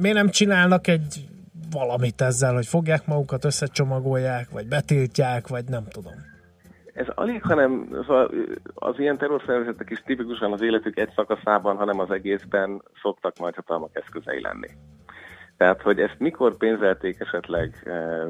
[0.00, 1.28] miért nem csinálnak egy
[1.70, 6.12] valamit ezzel, hogy fogják magukat, összecsomagolják, vagy betiltják, vagy nem tudom.
[6.92, 8.30] Ez alig, hanem szóval
[8.74, 13.90] az ilyen terrorszervezetek is tipikusan az életük egy szakaszában, hanem az egészben szoktak majd hatalmak
[13.92, 14.68] eszközei lenni.
[15.56, 18.26] Tehát, hogy ezt mikor pénzelték esetleg eh,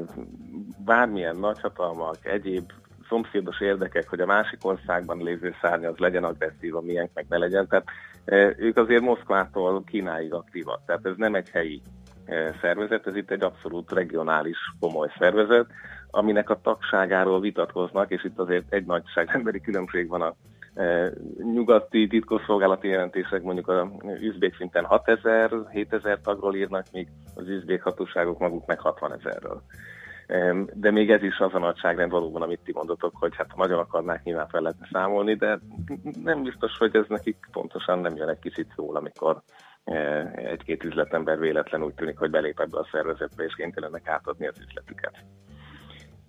[0.85, 2.71] bármilyen nagyhatalmak, egyéb
[3.09, 7.37] szomszédos érdekek, hogy a másik országban lévő szárny az legyen agresszív, a miénk meg ne
[7.37, 7.67] legyen.
[7.67, 7.85] Tehát
[8.25, 10.81] eh, ők azért Moszkvától Kínáig aktívak.
[10.85, 11.81] Tehát ez nem egy helyi
[12.61, 15.67] szervezet, ez itt egy abszolút regionális komoly szervezet,
[16.11, 20.33] aminek a tagságáról vitatkoznak, és itt azért egy nagyságrendbeli különbség van a
[20.81, 21.11] e,
[21.53, 28.39] nyugati titkosszolgálati jelentések mondjuk a üzbék szinten 6000, 7000 tagról írnak, míg az üzbék hatóságok
[28.39, 29.61] maguk meg 60 ezerről.
[30.73, 33.79] De még ez is az a nagyságrend valóban, amit ti mondotok, hogy hát ha nagyon
[33.79, 35.59] akarnák, nyilván fel lehetne számolni, de
[36.23, 39.41] nem biztos, hogy ez nekik pontosan nem jön egy kicsit jól, amikor
[40.35, 45.13] egy-két üzletember véletlen úgy tűnik, hogy belép ebbe a szervezetbe, és kénytelenek átadni az üzletüket.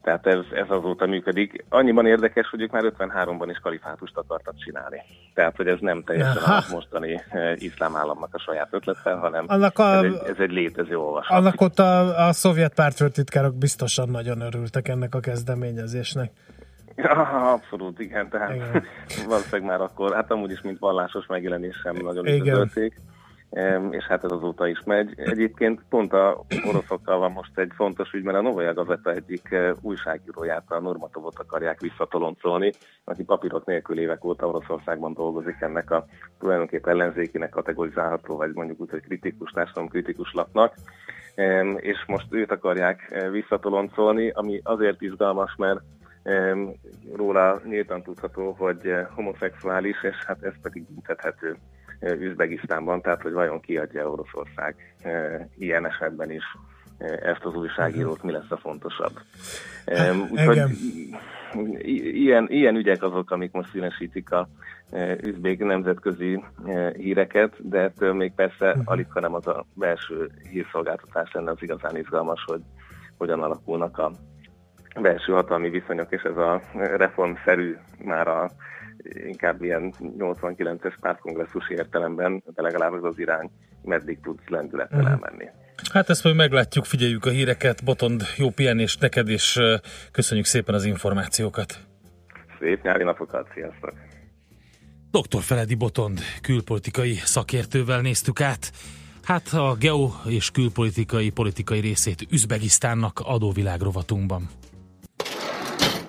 [0.02, 1.64] Tehát ez, ez azóta működik.
[1.68, 5.00] Annyiban érdekes, hogy ők már 53-ban is kalifátust akartak csinálni.
[5.34, 6.54] Tehát, hogy ez nem teljesen Aha.
[6.54, 10.50] a mostani e, iszlám államnak a saját ötlete, hanem annak a, ez, egy, ez egy
[10.50, 11.36] létező olvasat.
[11.36, 16.30] Annak ott a, a szovjet pártfőtitkárok biztosan nagyon örültek ennek a kezdeményezésnek.
[16.96, 17.12] Ja,
[17.52, 18.84] abszolút, igen, tehát igen.
[19.28, 23.00] valószínűleg már akkor, hát amúgy is, mint vallásos megjelenés sem nagyon üdvözölték
[23.90, 25.12] és hát ez azóta is megy.
[25.16, 29.72] Egyébként pont a oroszokkal van most egy fontos ügy, mert a Novaja Gazeta egyik eh,
[29.80, 32.72] újságíróját, a Normatovot akarják visszatoloncolni,
[33.04, 36.06] aki papírok nélkül évek óta Oroszországban dolgozik ennek a
[36.38, 40.74] tulajdonképpen ellenzékinek kategorizálható, vagy mondjuk úgy, hogy kritikus, társadalom kritikus lapnak,
[41.76, 45.80] és most őt akarják eh, visszatoloncolni, ami azért izgalmas, mert
[47.14, 51.56] róla nyíltan tudható, hogy eh, homoszexuális, és hát ez pedig büntethető
[52.00, 54.94] Üzbegisztánban, tehát hogy vajon kiadja Oroszország
[55.58, 56.44] ilyen esetben is
[56.98, 59.12] ezt az újságírót, mi lesz a fontosabb.
[60.30, 60.60] Úgyhogy
[62.12, 64.48] ilyen, ilyen ügyek azok, amik most színesítik a
[65.22, 66.44] üzbék nemzetközi
[66.96, 68.82] híreket, de ettől még persze uh-huh.
[68.86, 72.60] alig, hanem az a belső hírszolgáltatás lenne az igazán izgalmas, hogy
[73.18, 74.12] hogyan alakulnak a
[75.00, 78.50] belső hatalmi viszonyok, és ez a reformszerű már a
[79.26, 83.50] inkább ilyen 89-es pártkongresszusi értelemben, de legalább ez az irány
[83.82, 85.12] meddig tud lendülettel uh-huh.
[85.12, 85.48] elmenni.
[85.92, 87.84] Hát ezt majd meglátjuk, figyeljük a híreket.
[87.84, 89.60] Botond, jó pihenés neked, és
[90.12, 91.78] köszönjük szépen az információkat.
[92.58, 93.92] Szép nyári napokat, sziasztok!
[95.10, 95.40] Dr.
[95.40, 98.72] Feledi Botond külpolitikai szakértővel néztük át.
[99.22, 104.48] Hát a geo és külpolitikai politikai részét Üzbegisztánnak adóvilág rovatunkban.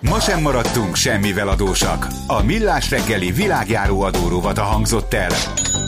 [0.01, 2.07] Ma sem maradtunk semmivel adósak.
[2.27, 5.31] A Millás reggeli világjáró adórovata hangzott el.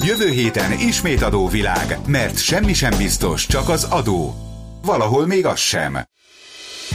[0.05, 4.35] Jövő héten ismét adóvilág, mert semmi sem biztos, csak az adó.
[4.85, 5.97] Valahol még az sem.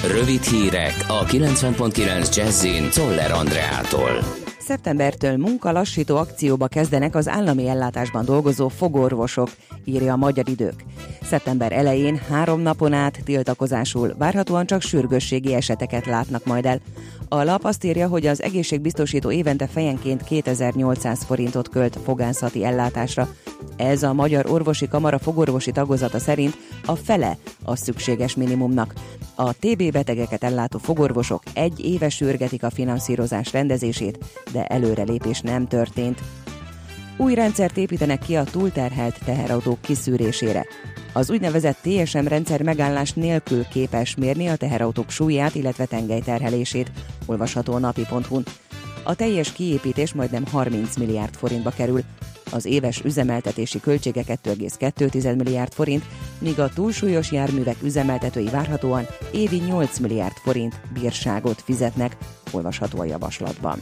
[0.06, 4.45] Rövid hírek a 90.9 Jazzin Toller Andreától.
[4.66, 9.48] Szeptembertől munkalassító akcióba kezdenek az állami ellátásban dolgozó fogorvosok,
[9.84, 10.84] írja a Magyar Idők.
[11.22, 16.80] Szeptember elején három napon át tiltakozásul várhatóan csak sürgősségi eseteket látnak majd el.
[17.28, 23.28] A lap azt írja, hogy az egészségbiztosító évente fejenként 2800 forintot költ fogászati ellátásra.
[23.76, 28.94] Ez a Magyar Orvosi Kamara fogorvosi tagozata szerint a fele a szükséges minimumnak.
[29.34, 34.18] A TB betegeket ellátó fogorvosok egy éve sürgetik a finanszírozás rendezését,
[34.52, 36.22] de előrelépés nem történt.
[37.16, 40.66] Új rendszert építenek ki a túlterhelt teherautók kiszűrésére.
[41.12, 46.90] Az úgynevezett TSM rendszer megállás nélkül képes mérni a teherautók súlyát, illetve tengelyterhelését,
[47.26, 48.44] olvasható a napi.hu-n.
[49.04, 52.00] A teljes kiépítés majdnem 30 milliárd forintba kerül.
[52.50, 56.04] Az éves üzemeltetési költsége 2,2 milliárd forint,
[56.38, 62.16] míg a túlsúlyos járművek üzemeltetői várhatóan évi 8 milliárd forint bírságot fizetnek,
[62.50, 63.80] olvasható a javaslatban.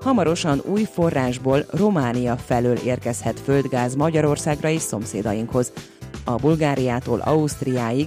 [0.00, 5.72] Hamarosan új forrásból Románia felől érkezhet földgáz Magyarországra és szomszédainkhoz.
[6.24, 8.06] A Bulgáriától Ausztriáig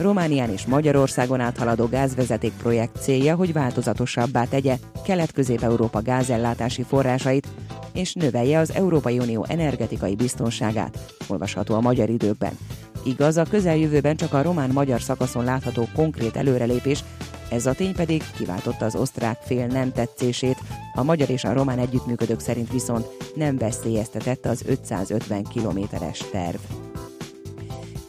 [0.00, 7.48] Románián és Magyarországon áthaladó gázvezeték projekt célja, hogy változatosabbá tegye Kelet-Közép-Európa gázellátási forrásait,
[7.92, 12.58] és növelje az Európai Unió energetikai biztonságát, olvasható a magyar időkben.
[13.04, 17.04] Igaz, a közeljövőben csak a román-magyar szakaszon látható konkrét előrelépés,
[17.50, 20.58] ez a tény pedig kiváltotta az osztrák fél nem tetszését,
[20.94, 26.89] a magyar és a román együttműködők szerint viszont nem veszélyeztetett az 550 kilométeres terv.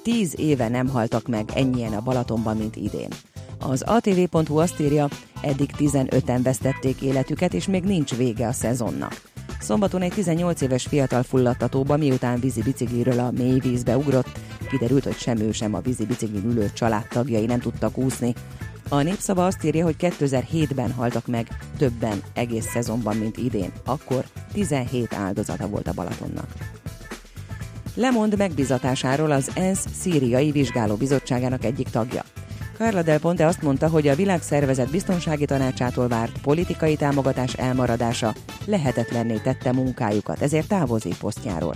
[0.04, 3.10] Tíz éve nem haltak meg ennyien a Balatonban, mint idén.
[3.60, 5.08] Az atv.hu azt írja,
[5.42, 9.22] eddig 15-en vesztették életüket, és még nincs vége a szezonnak.
[9.60, 14.40] Szombaton egy 18 éves fiatal fullattatóba, miután vízi bicikliről a mély vízbe ugrott,
[14.70, 18.34] kiderült, hogy sem ő, sem a vízi biciklin ülő családtagjai nem tudtak úszni.
[18.90, 21.48] A népszava azt írja, hogy 2007-ben haltak meg
[21.78, 23.72] többen egész szezonban, mint idén.
[23.86, 26.48] Akkor 17 áldozata volt a Balatonnak.
[27.96, 32.24] Lemond megbizatásáról az ENSZ szíriai vizsgálóbizottságának egyik tagja.
[32.78, 38.34] Carla Del Ponte azt mondta, hogy a világszervezet biztonsági tanácsától várt politikai támogatás elmaradása
[38.66, 41.76] lehetetlenné tette munkájukat, ezért távozik posztjáról.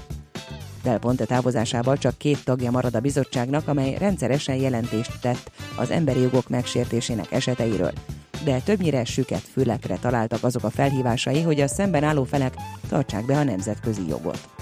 [0.83, 6.21] Del Ponte távozásával csak két tagja marad a bizottságnak, amely rendszeresen jelentést tett az emberi
[6.21, 7.91] jogok megsértésének eseteiről.
[8.43, 12.53] De többnyire süket fülekre találtak azok a felhívásai, hogy a szemben álló felek
[12.89, 14.54] tartsák be a nemzetközi jogot.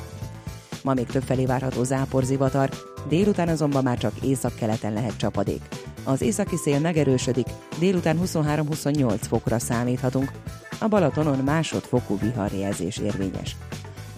[0.83, 2.69] Ma még többfelé várható záporzivatar,
[3.07, 5.61] délután azonban már csak északkeleten lehet csapadék.
[6.03, 7.47] Az északi szél megerősödik,
[7.79, 10.31] délután 23-28 fokra számíthatunk.
[10.79, 13.55] A Balatonon másodfokú viharjelzés érvényes.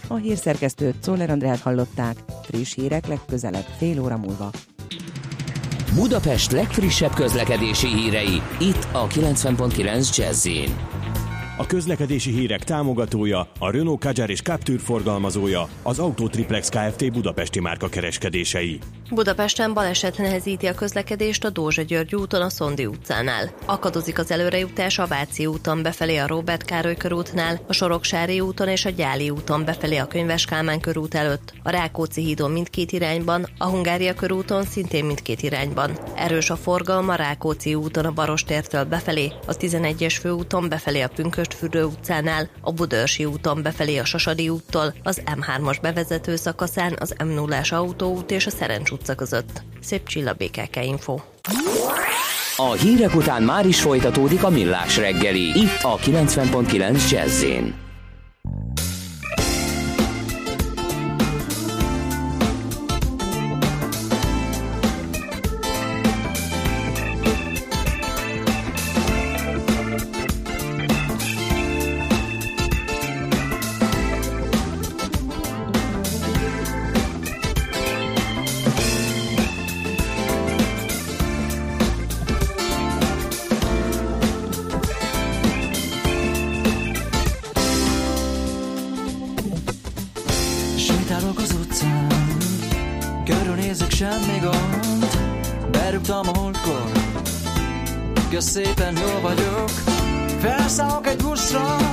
[0.08, 4.50] A hírszerkesztőt Czoller Andrát hallották, friss hírek legközelebb fél óra múlva.
[5.96, 10.48] Budapest legfrissebb közlekedési hírei, itt a 90.9 jazz
[11.58, 17.12] a közlekedési hírek támogatója, a Renault Kadjar és Captur forgalmazója, az Autotriplex Kft.
[17.12, 18.80] Budapesti márka kereskedései.
[19.10, 23.52] Budapesten baleset nehezíti a közlekedést a Dózsa György úton a Szondi utcánál.
[23.66, 28.86] Akadozik az előrejutás a Váci úton befelé a Robert Károly körútnál, a Soroksári úton és
[28.86, 33.66] a Gyáli úton befelé a Könyves Kálmán körút előtt, a Rákóczi hídon mindkét irányban, a
[33.66, 35.92] Hungária körúton szintén mindkét irányban.
[36.16, 41.10] Erős a forgalom a Rákóczi úton a Barostértől befelé, az 11-es főúton befelé a
[41.46, 47.74] Pünköstfürdő utcánál, a Budörsi úton befelé a Sasadi úttól, az M3-as bevezető szakaszán az M0-as
[47.74, 49.62] autóút és a Szerencs utca között.
[49.82, 51.20] Szép csilla BKK Info.
[52.56, 57.44] A hírek után már is folytatódik a millás reggeli, itt a 90.9 jazz
[101.18, 101.85] pego o sol.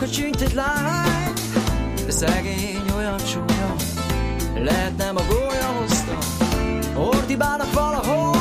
[0.00, 1.32] Rám kacsint egy lány
[2.06, 3.74] De szegény olyan csúnya.
[4.54, 6.18] Lehet nem a gólya hozta
[6.94, 8.36] Ordibálnak valahol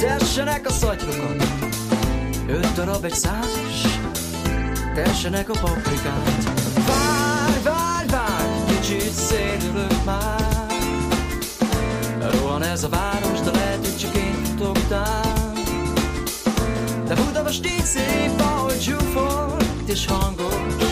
[0.00, 1.46] Tessenek a szatyrokat.
[2.48, 3.98] Öt darab egy százas
[4.94, 6.44] Tessenek a paprikát.
[6.86, 10.66] Várj, várj, várj Kicsit szédülök már.
[12.20, 15.52] Rohan ez a város De lehet, hogy csak én után
[17.06, 18.80] De Budapest így szép Ahogy
[19.86, 20.86] zsúfolt és hangos.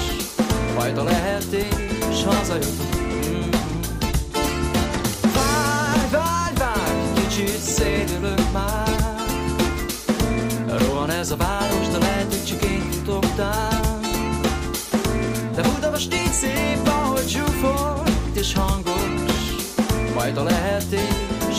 [0.74, 2.92] Majd a lehet én is hazajutok
[3.26, 3.50] Mm.
[5.34, 9.22] Várj, várj, várj Kicsit szédülök már.
[10.68, 14.00] Rohan ez a város, de lehet, hogy csak én futok után
[15.54, 19.54] De Budapest így szép, ahogy zsúfolt és hangos.
[20.14, 21.52] Majd a lehet én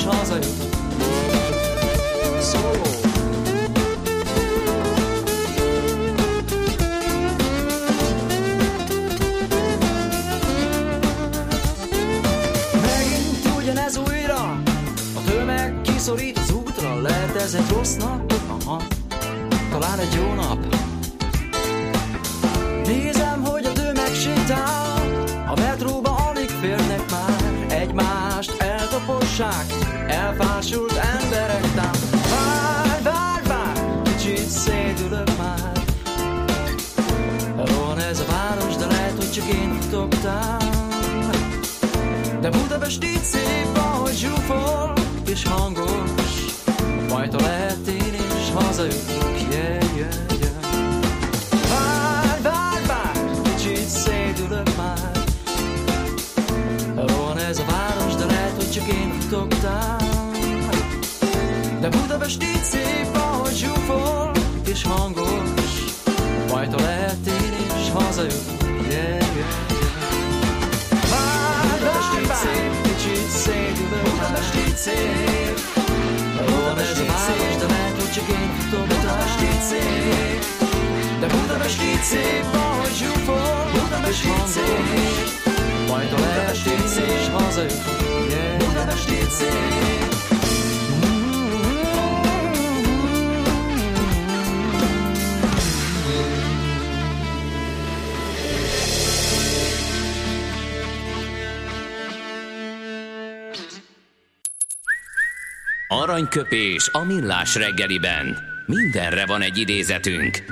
[106.16, 108.38] Aranyköpés a millás reggeliben.
[108.66, 110.44] Mindenre van egy idézetünk.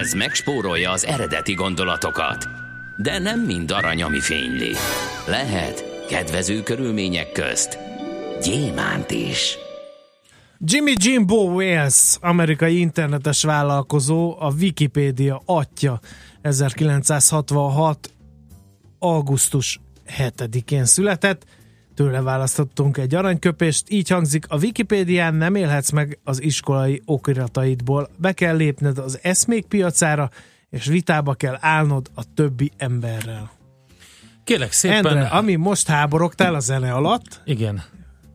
[0.00, 2.48] Ez megspórolja az eredeti gondolatokat.
[2.96, 4.72] De nem mind arany, ami fényli.
[5.26, 7.78] Lehet kedvező körülmények közt
[8.42, 9.58] gyémánt is.
[10.58, 16.00] Jimmy Jimbo Wales, amerikai internetes vállalkozó, a Wikipédia atya
[16.42, 18.10] 1966.
[18.98, 19.80] augusztus
[20.18, 21.44] 7-én született.
[22.00, 28.32] Tőle választottunk egy aranyköpést, így hangzik, a Wikipédián nem élhetsz meg az iskolai okirataidból, be
[28.32, 30.30] kell lépned az eszmék piacára,
[30.70, 33.50] és vitába kell állnod a többi emberrel.
[34.44, 34.96] Kérlek szépen.
[35.06, 37.82] Endre, ami most háborogtál a zene alatt, Igen.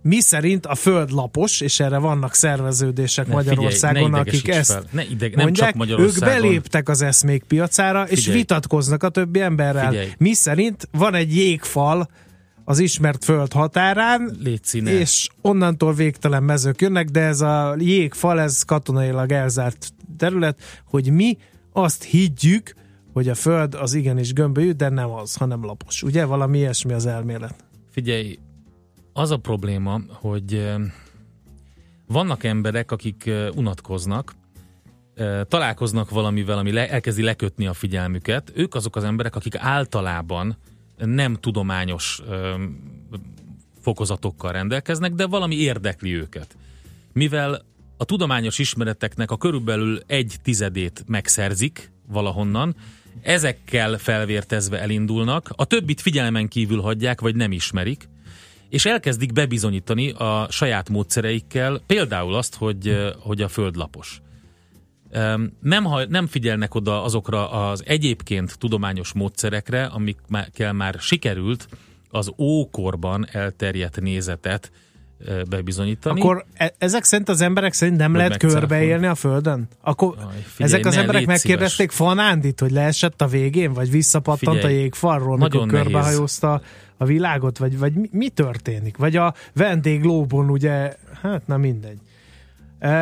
[0.02, 4.84] mi szerint a föld lapos, és erre vannak szerveződések Ne, Magyarországon, figyelj, akik ezt fel.
[4.92, 6.30] Ne ideg- nem mondják, csak Magyarországon.
[6.30, 8.38] ők beléptek az eszmék piacára, és Figyelj.
[8.38, 9.90] vitatkoznak a többi emberrel.
[9.90, 10.12] Figyelj.
[10.18, 12.10] Mi szerint van egy jégfal
[12.68, 14.92] az ismert föld határán, Légy színe.
[14.92, 21.38] és onnantól végtelen mezők jönnek, de ez a jégfal, ez katonailag elzárt terület, hogy mi
[21.72, 22.74] azt higgyük,
[23.14, 26.04] hogy a föld az igenis gömbölyű, de nem az, hanem lapos.
[26.04, 26.26] Ugye?
[26.26, 27.66] Valami ilyesmi az elmélet.
[27.92, 28.40] Figyelj,
[29.14, 30.74] az a probléma, hogy
[32.08, 34.36] vannak emberek, akik unatkoznak,
[35.48, 38.52] találkoznak valamivel, ami elkezdi lekötni a figyelmüket.
[38.56, 40.58] Ők azok az emberek, akik általában
[40.98, 42.22] nem tudományos
[43.82, 46.58] fokozatokkal rendelkeznek, de valami érdekli őket.
[47.14, 47.66] Mivel
[47.98, 52.76] a tudományos ismereteknek a körülbelül egy tizedét megszerzik valahonnan,
[53.22, 58.10] ezekkel felvértezve elindulnak, a többit figyelmen kívül hagyják, vagy nem ismerik,
[58.70, 64.22] és elkezdik bebizonyítani a saját módszereikkel, például azt, hogy, hogy a föld lapos.
[65.60, 71.68] Nem, nem figyelnek oda azokra az egyébként tudományos módszerekre, amikkel már sikerült
[72.10, 74.72] az ókorban elterjedt nézetet
[75.50, 76.20] bebizonyítani.
[76.20, 79.68] Akkor e- ezek szerint az emberek szerint nem lehet körbeélni a Földön?
[79.82, 84.76] Akkor Aj, figyelj, ezek az emberek megkérdezték Fanándit, hogy leesett a végén, vagy visszapattant figyelj,
[84.76, 86.62] a jégfalról, amikor körbehajózta
[86.98, 88.98] a világot, vagy, vagy mi, mi történik?
[88.98, 91.98] Vagy a vendéglóbon ugye, hát na mindegy.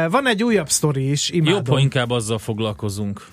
[0.09, 1.55] Van egy újabb sztori is, imádom.
[1.55, 3.25] Jobb, ha inkább azzal foglalkozunk.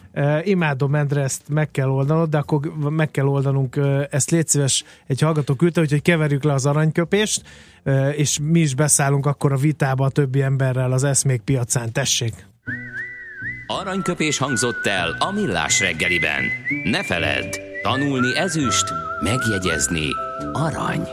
[0.43, 2.61] Imádom, Endre, ezt meg kell oldanod, de akkor
[2.91, 3.81] meg kell oldanunk,
[4.11, 7.43] ezt légy szíves, egy hallgató küldte, hogy keverjük le az aranyköpést,
[8.17, 11.93] és mi is beszállunk akkor a vitába a többi emberrel az eszmék piacán.
[11.93, 12.49] Tessék!
[13.67, 16.43] Aranyköpés hangzott el a millás reggeliben.
[16.85, 20.09] Ne feledd, tanulni ezüst, megjegyezni
[20.53, 21.09] arany.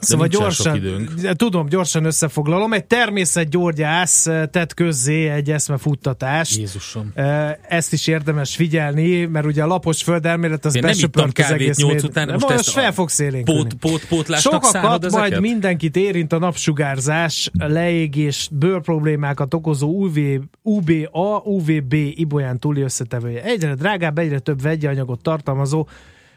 [0.00, 2.72] Szóval gyorsan, tudom, gyorsan összefoglalom.
[2.72, 6.56] Egy természetgyógyász eh, tett közzé egy eszmefuttatást.
[6.56, 7.10] Jézusom.
[7.14, 12.02] Eh, ezt is érdemes figyelni, mert ugye a lapos földelmélet az besöpört az egész 8
[12.02, 18.48] után, most, most fel fogsz pót, pót, pótlásnak Sokakat majd mindenkit érint a napsugárzás, leégés,
[18.52, 20.18] bőrproblémákat okozó UV,
[20.62, 23.42] UVA, UVB ibolyán túli összetevője.
[23.42, 25.86] Egyre drágább, egyre több vegyi anyagot tartalmazó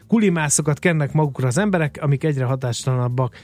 [0.06, 3.36] kulimászokat kennek magukra az emberek, amik egyre hatástalanabbak.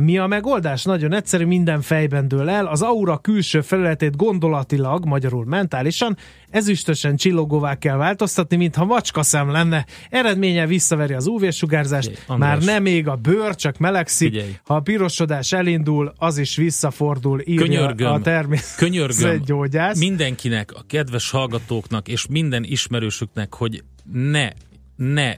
[0.00, 0.84] Mi a megoldás?
[0.84, 2.66] Nagyon egyszerű, minden fejben dől el.
[2.66, 6.16] Az aura külső felületét gondolatilag, magyarul mentálisan,
[6.50, 9.86] ezüstösen csillogóvá kell változtatni, mintha macska szem lenne.
[10.10, 14.32] Eredménye visszaveri az UV-sugárzást, már nem még a bőr, csak melegszik.
[14.32, 14.56] Figyelj.
[14.64, 19.98] Ha a pirosodás elindul, az is visszafordul, írja könyörgöm, a természetgyógyász.
[20.08, 23.82] mindenkinek, a kedves hallgatóknak és minden ismerősüknek, hogy
[24.12, 24.48] ne
[25.00, 25.34] ne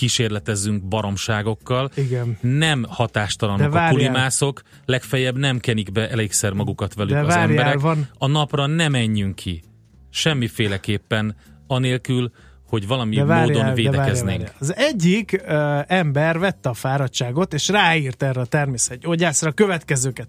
[0.00, 1.90] kísérletezzünk baromságokkal.
[1.94, 2.38] Igen.
[2.40, 7.80] Nem hatástalanok a kulimászok, legfeljebb nem kenik be elégszer magukat velük De az várjál, emberek.
[7.80, 8.08] Van...
[8.18, 9.62] A napra nem menjünk ki.
[10.10, 11.36] Semmiféleképpen,
[11.66, 12.30] anélkül,
[12.68, 14.42] hogy valami de várjál, módon védekeznénk.
[14.42, 14.54] De várjál, várjál.
[14.58, 20.28] Az egyik uh, ember vette a fáradtságot, és ráírt erre a természetgyógyászra a következőket.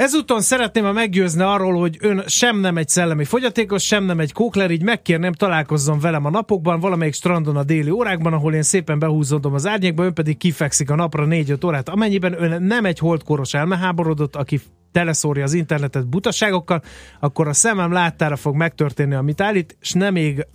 [0.00, 4.32] Ezúton szeretném a meggyőzni arról, hogy ön sem nem egy szellemi fogyatékos, sem nem egy
[4.32, 8.98] kókler, így megkérném találkozzon velem a napokban, valamelyik strandon a déli órákban, ahol én szépen
[8.98, 11.88] behúzódom az árnyékba, ön pedig kifekszik a napra 4-5 órát.
[11.88, 14.60] Amennyiben ön nem egy holdkoros elmeháborodott, aki
[14.92, 16.82] teleszórja az internetet butaságokkal,
[17.20, 20.46] akkor a szemem láttára fog megtörténni, amit állít, és nem még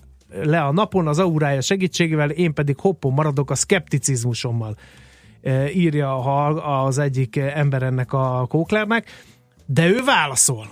[0.43, 4.75] le a napon az aurája segítségével, én pedig hoppon maradok a szkepticizmusommal
[5.41, 6.17] e, írja
[6.83, 9.33] az egyik ember ennek a kóklernek
[9.65, 10.67] de ő válaszol.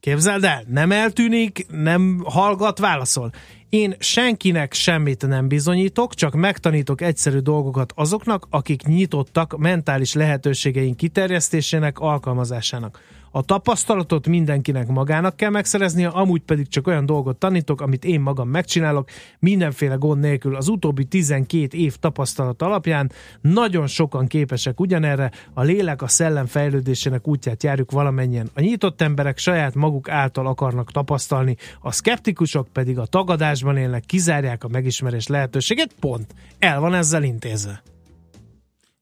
[0.00, 3.32] Képzeld el, nem eltűnik, nem hallgat, válaszol.
[3.68, 11.98] Én senkinek semmit nem bizonyítok, csak megtanítok egyszerű dolgokat azoknak, akik nyitottak mentális lehetőségeink kiterjesztésének,
[11.98, 13.00] alkalmazásának.
[13.36, 18.48] A tapasztalatot mindenkinek magának kell megszereznie, amúgy pedig csak olyan dolgot tanítok, amit én magam
[18.48, 19.08] megcsinálok,
[19.38, 20.56] mindenféle gond nélkül.
[20.56, 27.28] Az utóbbi 12 év tapasztalat alapján nagyon sokan képesek ugyanerre, a lélek a szellem fejlődésének
[27.28, 28.50] útját járjuk valamennyien.
[28.54, 34.64] A nyitott emberek saját maguk által akarnak tapasztalni, a szkeptikusok pedig a tagadásban élnek, kizárják
[34.64, 36.34] a megismerés lehetőséget, pont.
[36.58, 37.82] El van ezzel intézve.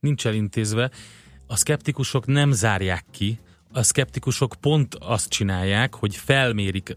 [0.00, 0.90] Nincs elintézve.
[1.46, 3.38] A szkeptikusok nem zárják ki,
[3.72, 6.96] a szkeptikusok pont azt csinálják, hogy felmérik,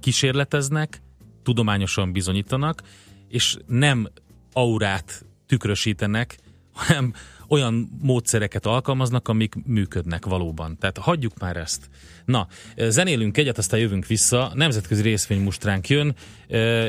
[0.00, 1.02] kísérleteznek,
[1.42, 2.82] tudományosan bizonyítanak,
[3.28, 4.08] és nem
[4.52, 6.38] aurát tükrösítenek,
[6.72, 7.12] hanem
[7.48, 10.78] olyan módszereket alkalmaznak, amik működnek valóban.
[10.78, 11.90] Tehát hagyjuk már ezt.
[12.24, 14.52] Na, zenélünk egyet, aztán jövünk vissza.
[14.54, 16.14] Nemzetközi részvénymustránk jön.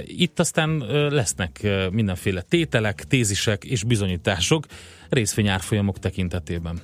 [0.06, 0.78] Itt aztán
[1.10, 4.66] lesznek mindenféle tételek, tézisek és bizonyítások
[5.10, 6.82] részvényárfolyamok tekintetében.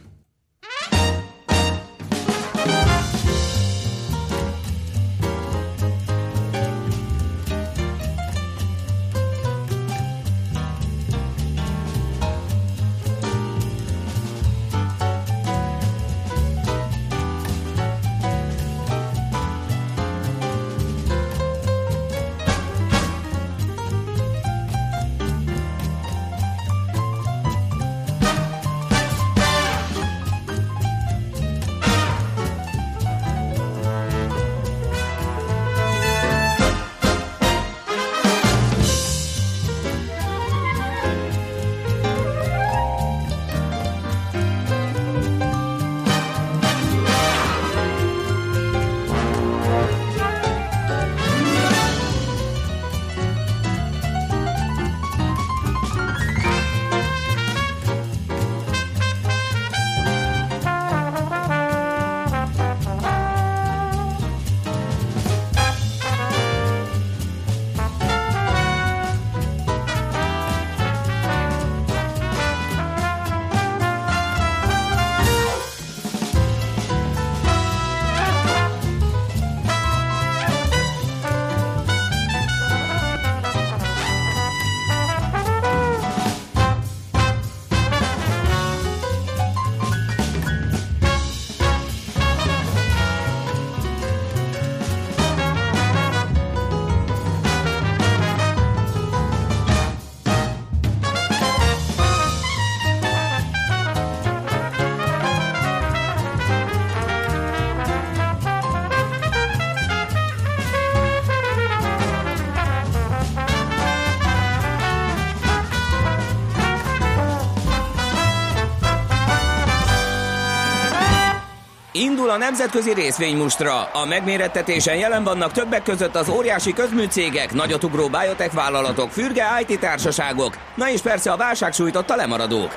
[121.96, 123.84] Indul a nemzetközi részvénymustra.
[123.84, 130.58] A megmérettetésen jelen vannak többek között az óriási közműcégek, nagyotugró biotech vállalatok, fürge IT társaságok,
[130.76, 132.76] na és persze a válság sújtotta lemaradók.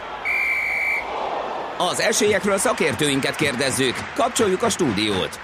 [1.79, 3.95] Az esélyekről szakértőinket kérdezzük.
[4.15, 5.41] Kapcsoljuk a stúdiót.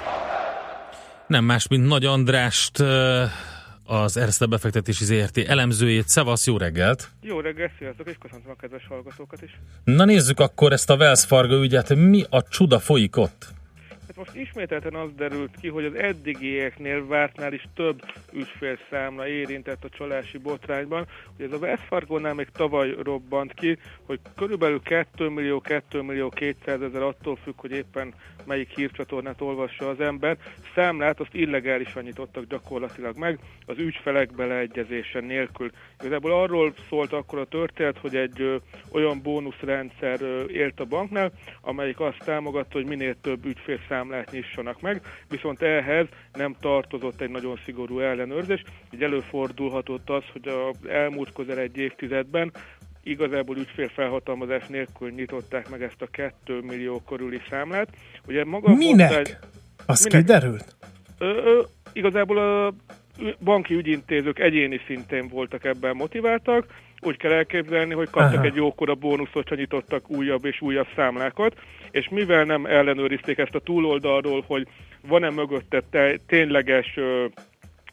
[1.26, 2.78] Nem más, mint Nagy Andrást,
[3.84, 6.08] az Erste befektetési ZRT elemzőjét.
[6.08, 7.10] Szevasz, jó reggelt!
[7.20, 9.58] Jó reggelt, sziasztok, és köszöntöm a kedves hallgatókat is.
[9.84, 11.94] Na nézzük akkor ezt a Wells Fargo ügyet.
[11.94, 13.46] Mi a csuda folyik ott?
[14.16, 18.02] Hát most ismételten az derült ki, hogy az eddigieknél vártnál is több
[18.32, 21.06] ügyfélszámla érintett a csalási botrányban.
[21.34, 26.28] Ugye ez a West Fargo-nál még tavaly robbant ki, hogy körülbelül 2 millió, 2 millió
[26.28, 30.36] 200 ezer attól függ, hogy éppen melyik hírcsatornát olvassa az ember.
[30.74, 35.70] Számlát azt illegálisan nyitottak gyakorlatilag meg, az ügyfelek beleegyezése nélkül.
[36.00, 38.56] Igazából arról szólt akkor a történet, hogy egy ö,
[38.90, 43.46] olyan bónuszrendszer ö, élt a banknál, amelyik azt támogatta, hogy minél több
[44.12, 48.62] ügyfélszámlát nyissanak meg, viszont ehhez nem tartozott egy nagyon szigorú ellenőrzés,
[48.94, 52.52] így előfordulhatott az, hogy az elmúlt közel egy évtizedben
[53.02, 57.88] igazából ügyfélfelhatalmazás nélkül nyitották meg ezt a 2 millió körüli számlát.
[58.26, 59.08] Ugye maga Minek?
[59.08, 59.38] botrány-
[59.86, 60.20] Az Minek?
[60.20, 60.76] kiderült?
[61.18, 62.74] Ö, ö, igazából a
[63.44, 66.66] banki ügyintézők egyéni szintén voltak ebben motiváltak.
[67.04, 68.44] Úgy kell elképzelni, hogy kaptak Aha.
[68.44, 71.54] egy jókora bónuszot, ha nyitottak újabb és újabb számlákat,
[71.90, 74.66] és mivel nem ellenőrizték ezt a túloldalról, hogy
[75.08, 77.24] van-e mögötte te, tényleges ö,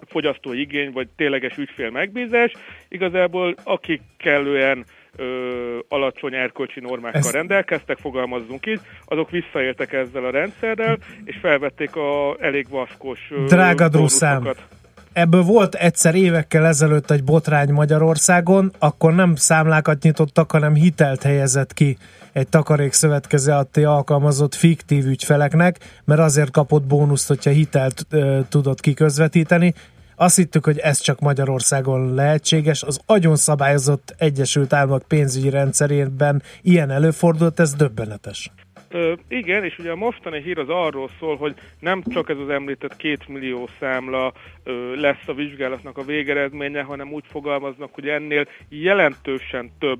[0.07, 2.51] fogyasztói igény, vagy tényleges ügyfél megbízás,
[2.87, 4.85] igazából akik kellően
[5.15, 11.95] ö, alacsony erkölcsi normákkal Ez- rendelkeztek, fogalmazzunk így, azok visszaéltek ezzel a rendszerrel, és felvették
[11.95, 14.41] a elég vaskos ö, Drága druszám.
[14.41, 14.77] bónuszokat.
[15.19, 21.73] Ebből volt egyszer évekkel ezelőtt egy botrány Magyarországon, akkor nem számlákat nyitottak, hanem hitelt helyezett
[21.73, 21.97] ki
[22.33, 29.73] egy takarékszövetkezeti alkalmazott fiktív ügyfeleknek, mert azért kapott bónuszt, hogyha hitelt ö, tudott kiközvetíteni.
[30.15, 32.83] Azt hittük, hogy ez csak Magyarországon lehetséges.
[32.83, 38.51] Az agyon szabályozott Egyesült Államok pénzügyi rendszerében ilyen előfordult, ez döbbenetes.
[38.91, 42.49] Ö, igen, és ugye a mostani hír az arról szól, hogy nem csak ez az
[42.49, 44.33] említett két millió számla
[44.63, 49.99] ö, lesz a vizsgálatnak a végeredménye, hanem úgy fogalmaznak, hogy ennél jelentősen több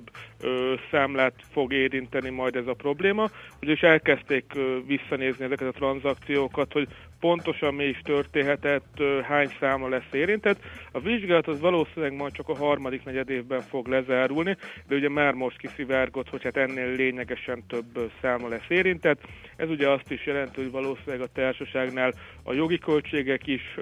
[0.92, 3.30] számlát fog érinteni majd ez a probléma.
[3.62, 6.88] Ugyanis elkezdték ö, visszanézni ezeket a tranzakciókat, hogy
[7.20, 10.60] pontosan mi is történhetett, hány számla lesz érintett.
[10.92, 15.34] A vizsgálat az valószínűleg majd csak a harmadik negyed évben fog lezárulni, de ugye már
[15.34, 19.20] most kiszivárgott, hogy hát ennél lényegesen több ö, számla lesz érintett.
[19.56, 22.14] Ez ugye azt is jelenti, hogy valószínűleg a társaságnál
[22.44, 23.78] a jogi költségek is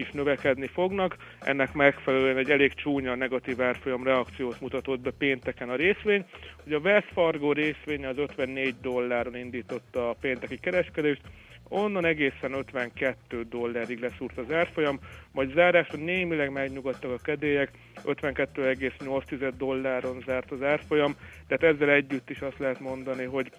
[0.00, 1.16] is növekedni fognak.
[1.40, 6.24] Ennek megfelelően egy elég csúnya negatív árfolyam reakciót mutatott be pénteken a részvény.
[6.66, 11.20] Ugye a Wells Fargo részvénye az 54 dolláron indította a pénteki kereskedést,
[11.68, 14.98] onnan egészen 52 dollárig leszúrt az árfolyam,
[15.32, 17.70] majd zárásra némileg megnyugodtak a kedélyek,
[18.04, 23.50] 52,8 dolláron zárt az árfolyam, tehát ezzel együtt is azt lehet mondani, hogy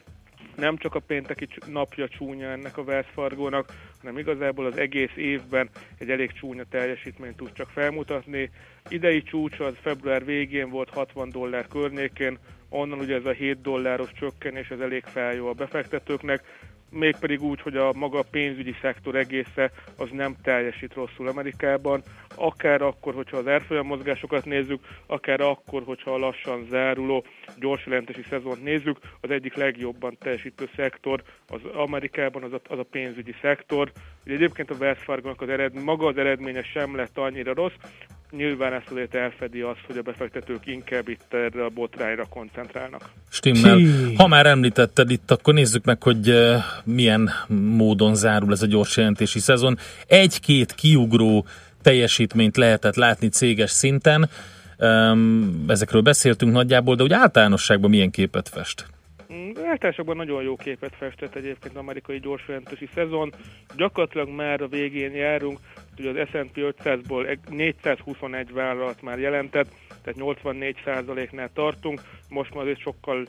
[0.56, 5.70] nem csak a pénteki napja csúnya ennek a Wells Fargónak, hanem igazából az egész évben
[5.98, 8.50] egy elég csúnya teljesítményt tud csak felmutatni.
[8.90, 12.38] Idei csúcs az február végén volt 60 dollár környékén,
[12.70, 16.44] onnan ugye ez a 7 dolláros csökkenés, ez elég feljó a befektetőknek,
[16.92, 22.04] mégpedig úgy, hogy a maga pénzügyi szektor egésze az nem teljesít rosszul Amerikában,
[22.36, 27.26] akár akkor, hogyha az árfolyam mozgásokat nézzük, akár akkor, hogyha a lassan záruló
[27.60, 32.88] gyors jelentési szezont nézzük, az egyik legjobban teljesítő szektor az Amerikában az a, az a
[32.92, 33.92] pénzügyi szektor.
[34.26, 37.76] Ugye egyébként a Wells Fargo-nak az ered, maga az eredménye sem lett annyira rossz,
[38.32, 43.10] nyilván ezt azért elfedi azt, hogy a befektetők inkább itt erre a botrányra koncentrálnak.
[43.30, 43.76] Stimmel.
[43.76, 44.16] Hí.
[44.16, 47.30] Ha már említetted itt, akkor nézzük meg, hogy eh, milyen
[47.78, 49.78] módon zárul ez a gyors jelentési szezon.
[50.08, 51.46] Egy-két kiugró
[51.82, 54.30] teljesítményt lehetett látni céges szinten.
[55.68, 58.86] Ezekről beszéltünk nagyjából, de úgy általánosságban milyen képet fest?
[59.34, 63.34] Mm, Általásokban nagyon jó képet festett egyébként az amerikai gyorsjelentési szezon.
[63.76, 65.60] Gyakorlatilag már a végén járunk,
[66.06, 69.72] ugye az S&P 500-ból egy- 421 vállalat már jelentett,
[70.04, 72.02] tehát 84%-nál tartunk.
[72.30, 73.26] Most már azért sokkal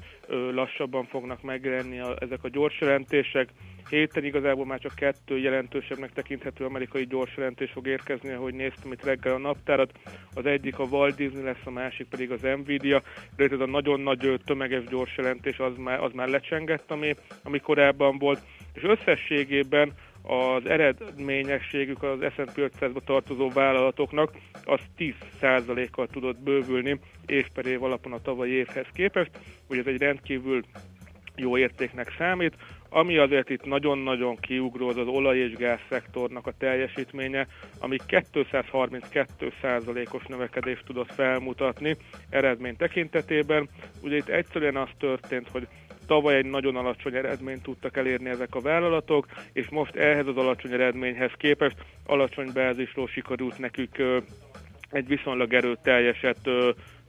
[0.52, 3.48] lassabban fognak megjelenni a, ezek a gyors jelentések.
[3.88, 9.04] Héten igazából már csak kettő jelentősebbnek tekinthető amerikai gyors jelentés fog érkezni, ahogy néztem itt
[9.04, 9.92] reggel a naptárat.
[10.34, 13.02] Az egyik a Walt Disney lesz, a másik pedig az Nvidia,
[13.36, 17.58] de ez a nagyon nagy tömeges gyors jelentés az már, az már lecsengett, ami, ami
[17.58, 18.40] korábban volt.
[18.72, 19.92] És összességében
[20.22, 24.32] az eredményességük az S&P 500-ba tartozó vállalatoknak
[24.64, 29.30] az 10%-kal tudott bővülni év per év alapon a tavalyi évhez képest,
[29.68, 30.62] hogy ez egy rendkívül
[31.36, 32.56] jó értéknek számít.
[32.88, 37.46] Ami azért itt nagyon-nagyon kiugró, az az olaj- és gáz szektornak a teljesítménye,
[37.78, 41.96] ami 232%-os növekedést tudott felmutatni
[42.30, 43.68] eredmény tekintetében.
[44.02, 45.68] Ugye itt egyszerűen az történt, hogy
[46.12, 50.72] tavaly egy nagyon alacsony eredményt tudtak elérni ezek a vállalatok, és most ehhez az alacsony
[50.72, 54.22] eredményhez képest alacsony bázisról sikerült nekük
[54.90, 56.38] egy viszonylag erőteljeset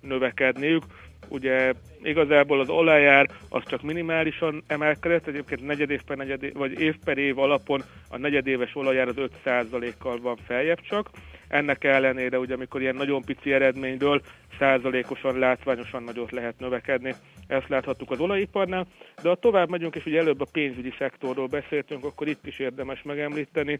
[0.02, 0.84] növekedniük.
[1.28, 1.74] Ugye
[2.04, 6.96] igazából az olajár az csak minimálisan emelkedett, egyébként negyed év per negyed év, vagy év
[7.06, 11.10] per év alapon a negyedéves olajár az 5%-kal van feljebb csak.
[11.48, 14.22] Ennek ellenére, ugye amikor ilyen nagyon pici eredményből
[14.60, 17.14] százalékosan, látványosan nagyot lehet növekedni.
[17.48, 18.88] Ezt láthattuk az olajiparnál,
[19.22, 23.02] de ha tovább megyünk, és ugye előbb a pénzügyi szektorról beszéltünk, akkor itt is érdemes
[23.02, 23.80] megemlíteni,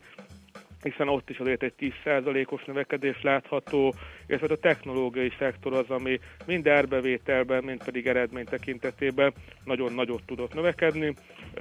[0.84, 3.94] hiszen ott is azért egy 10%-os növekedés látható,
[4.28, 9.34] illetve a technológiai szektor az, ami mind árbevételben, mind pedig eredmény tekintetében
[9.64, 11.14] nagyon nagyot tudott növekedni.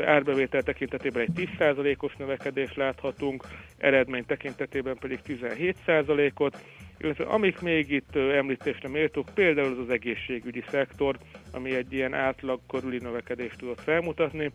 [0.05, 3.44] Árbevétel tekintetében egy 10%-os növekedést láthatunk,
[3.78, 6.59] eredmény tekintetében pedig 17%-ot,
[6.98, 11.16] illetve amik még itt említésre méltók, például az az egészségügyi szektor,
[11.53, 14.50] ami egy ilyen átlag körüli növekedést tudott felmutatni,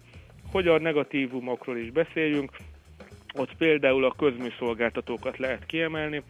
[0.51, 2.51] hogy a negatívumokról is beszéljünk,
[3.33, 6.23] ott például a közműszolgáltatókat lehet kiemelni,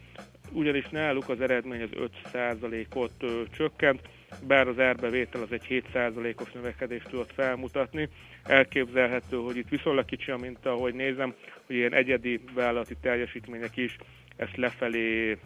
[0.52, 3.12] ugyanis náluk az eredmény az 5%-ot
[3.50, 4.00] csökkent,
[4.46, 8.08] bár az árbevétel az egy 7%-os növekedést tudott felmutatni.
[8.44, 11.34] Elképzelhető, hogy itt viszonylag kicsi a minta, ahogy nézem,
[11.66, 13.96] hogy ilyen egyedi vállalati teljesítmények is
[14.36, 15.38] ezt lefelé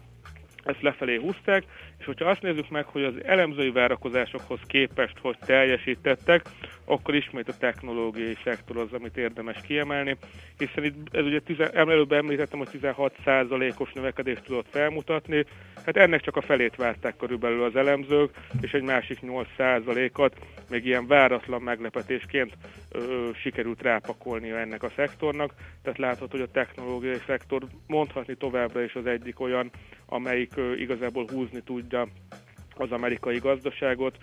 [0.63, 1.63] ezt lefelé húzták,
[1.99, 6.41] és hogyha azt nézzük meg, hogy az elemzői várakozásokhoz képest hogy teljesítettek,
[6.85, 10.17] akkor ismét a technológiai szektor az, amit érdemes kiemelni,
[10.57, 15.45] hiszen itt ez ugye tize, előbb említettem, hogy 16%-os növekedést tudott felmutatni,
[15.85, 18.29] hát ennek csak a felét várták körülbelül az elemzők,
[18.61, 20.37] és egy másik 8%-at
[20.69, 22.53] még ilyen váratlan meglepetésként
[22.91, 28.93] ö, sikerült rápakolnia ennek a szektornak, tehát látható, hogy a technológiai szektor mondhatni továbbra is
[28.93, 29.71] az egyik olyan,
[30.13, 32.07] amelyik igazából húzni tudja
[32.75, 34.17] az amerikai gazdaságot.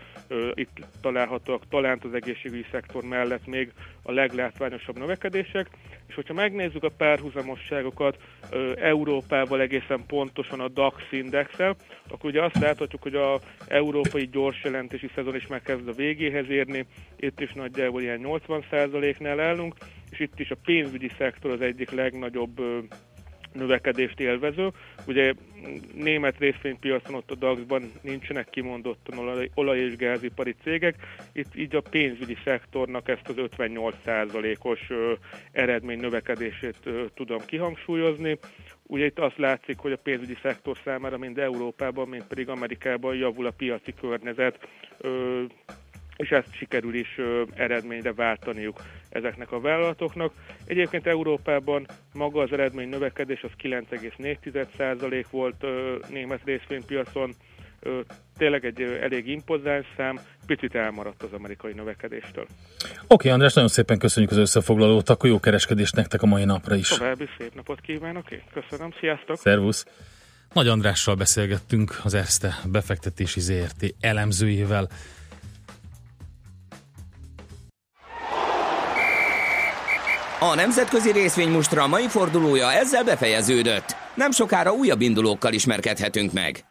[0.54, 3.72] Itt találhatóak talán az egészségügyi szektor mellett még
[4.02, 5.66] a leglátványosabb növekedések,
[6.08, 8.18] és hogyha megnézzük a párhuzamosságokat
[8.76, 11.76] Európával egészen pontosan a DAX indexel,
[12.08, 16.86] akkor ugye azt láthatjuk, hogy a európai gyors jelentési szezon is megkezd a végéhez érni,
[17.16, 19.74] itt is nagyjából ilyen 80%-nál állunk,
[20.10, 22.60] és itt is a pénzügyi szektor az egyik legnagyobb
[23.52, 24.68] növekedést élvező.
[25.06, 25.34] Ugye
[25.94, 30.94] német részvénypiacon ott a DAX-ban nincsenek kimondottan olaj, olaj- és gázipari cégek,
[31.32, 34.88] itt így a pénzügyi szektornak ezt az 58%-os
[35.52, 36.76] eredmény növekedését
[37.14, 38.38] tudom kihangsúlyozni.
[38.86, 43.46] Ugye itt azt látszik, hogy a pénzügyi szektor számára mind Európában, mind pedig Amerikában javul
[43.46, 44.68] a piaci környezet,
[46.20, 50.32] és ezt sikerül is ö, eredményre váltaniuk ezeknek a vállalatoknak.
[50.64, 57.34] Egyébként Európában maga az eredmény növekedés az 9,4% volt ö, német részvénypiacon,
[57.80, 58.00] ö,
[58.38, 62.46] tényleg egy ö, elég impozáns szám, picit elmaradt az amerikai növekedéstől.
[62.84, 66.74] Oké, okay, András, nagyon szépen köszönjük az összefoglalót, akkor jó kereskedést nektek a mai napra
[66.74, 66.88] is.
[66.88, 68.42] További szép napot kívánok én.
[68.52, 69.36] Köszönöm, sziasztok!
[69.36, 69.86] Szervusz!
[70.52, 74.88] Nagy Andrással beszélgettünk az Erste befektetési ZRT elemzőjével.
[80.42, 83.96] A nemzetközi részvénymustra mai fordulója ezzel befejeződött.
[84.14, 86.64] Nem sokára újabb indulókkal ismerkedhetünk meg.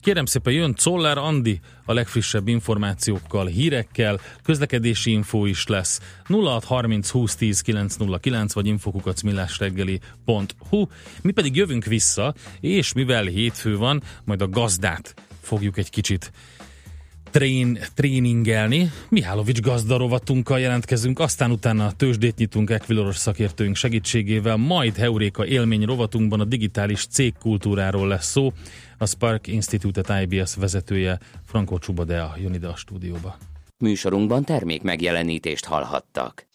[0.00, 6.00] Kérem szépen, jön Czoller Andi a legfrissebb információkkal, hírekkel, közlekedési info is lesz.
[6.28, 10.86] 0630 20 10 909 vagy infokukacmillásreggeli.hu
[11.22, 16.32] Mi pedig jövünk vissza, és mivel hétfő van, majd a gazdát fogjuk egy kicsit
[17.36, 18.90] trén, tréningelni.
[19.08, 26.40] Mihálovics gazdarovatunkkal jelentkezünk, aztán utána a tőzsdét nyitunk Equiloros szakértőink segítségével, majd Heuréka élmény rovatunkban
[26.40, 28.52] a digitális cégkultúráról lesz szó.
[28.98, 33.36] A Spark Institute IBS vezetője Franco Csubadea jön ide a stúdióba.
[33.78, 36.46] Műsorunkban termék megjelenítést hallhattak.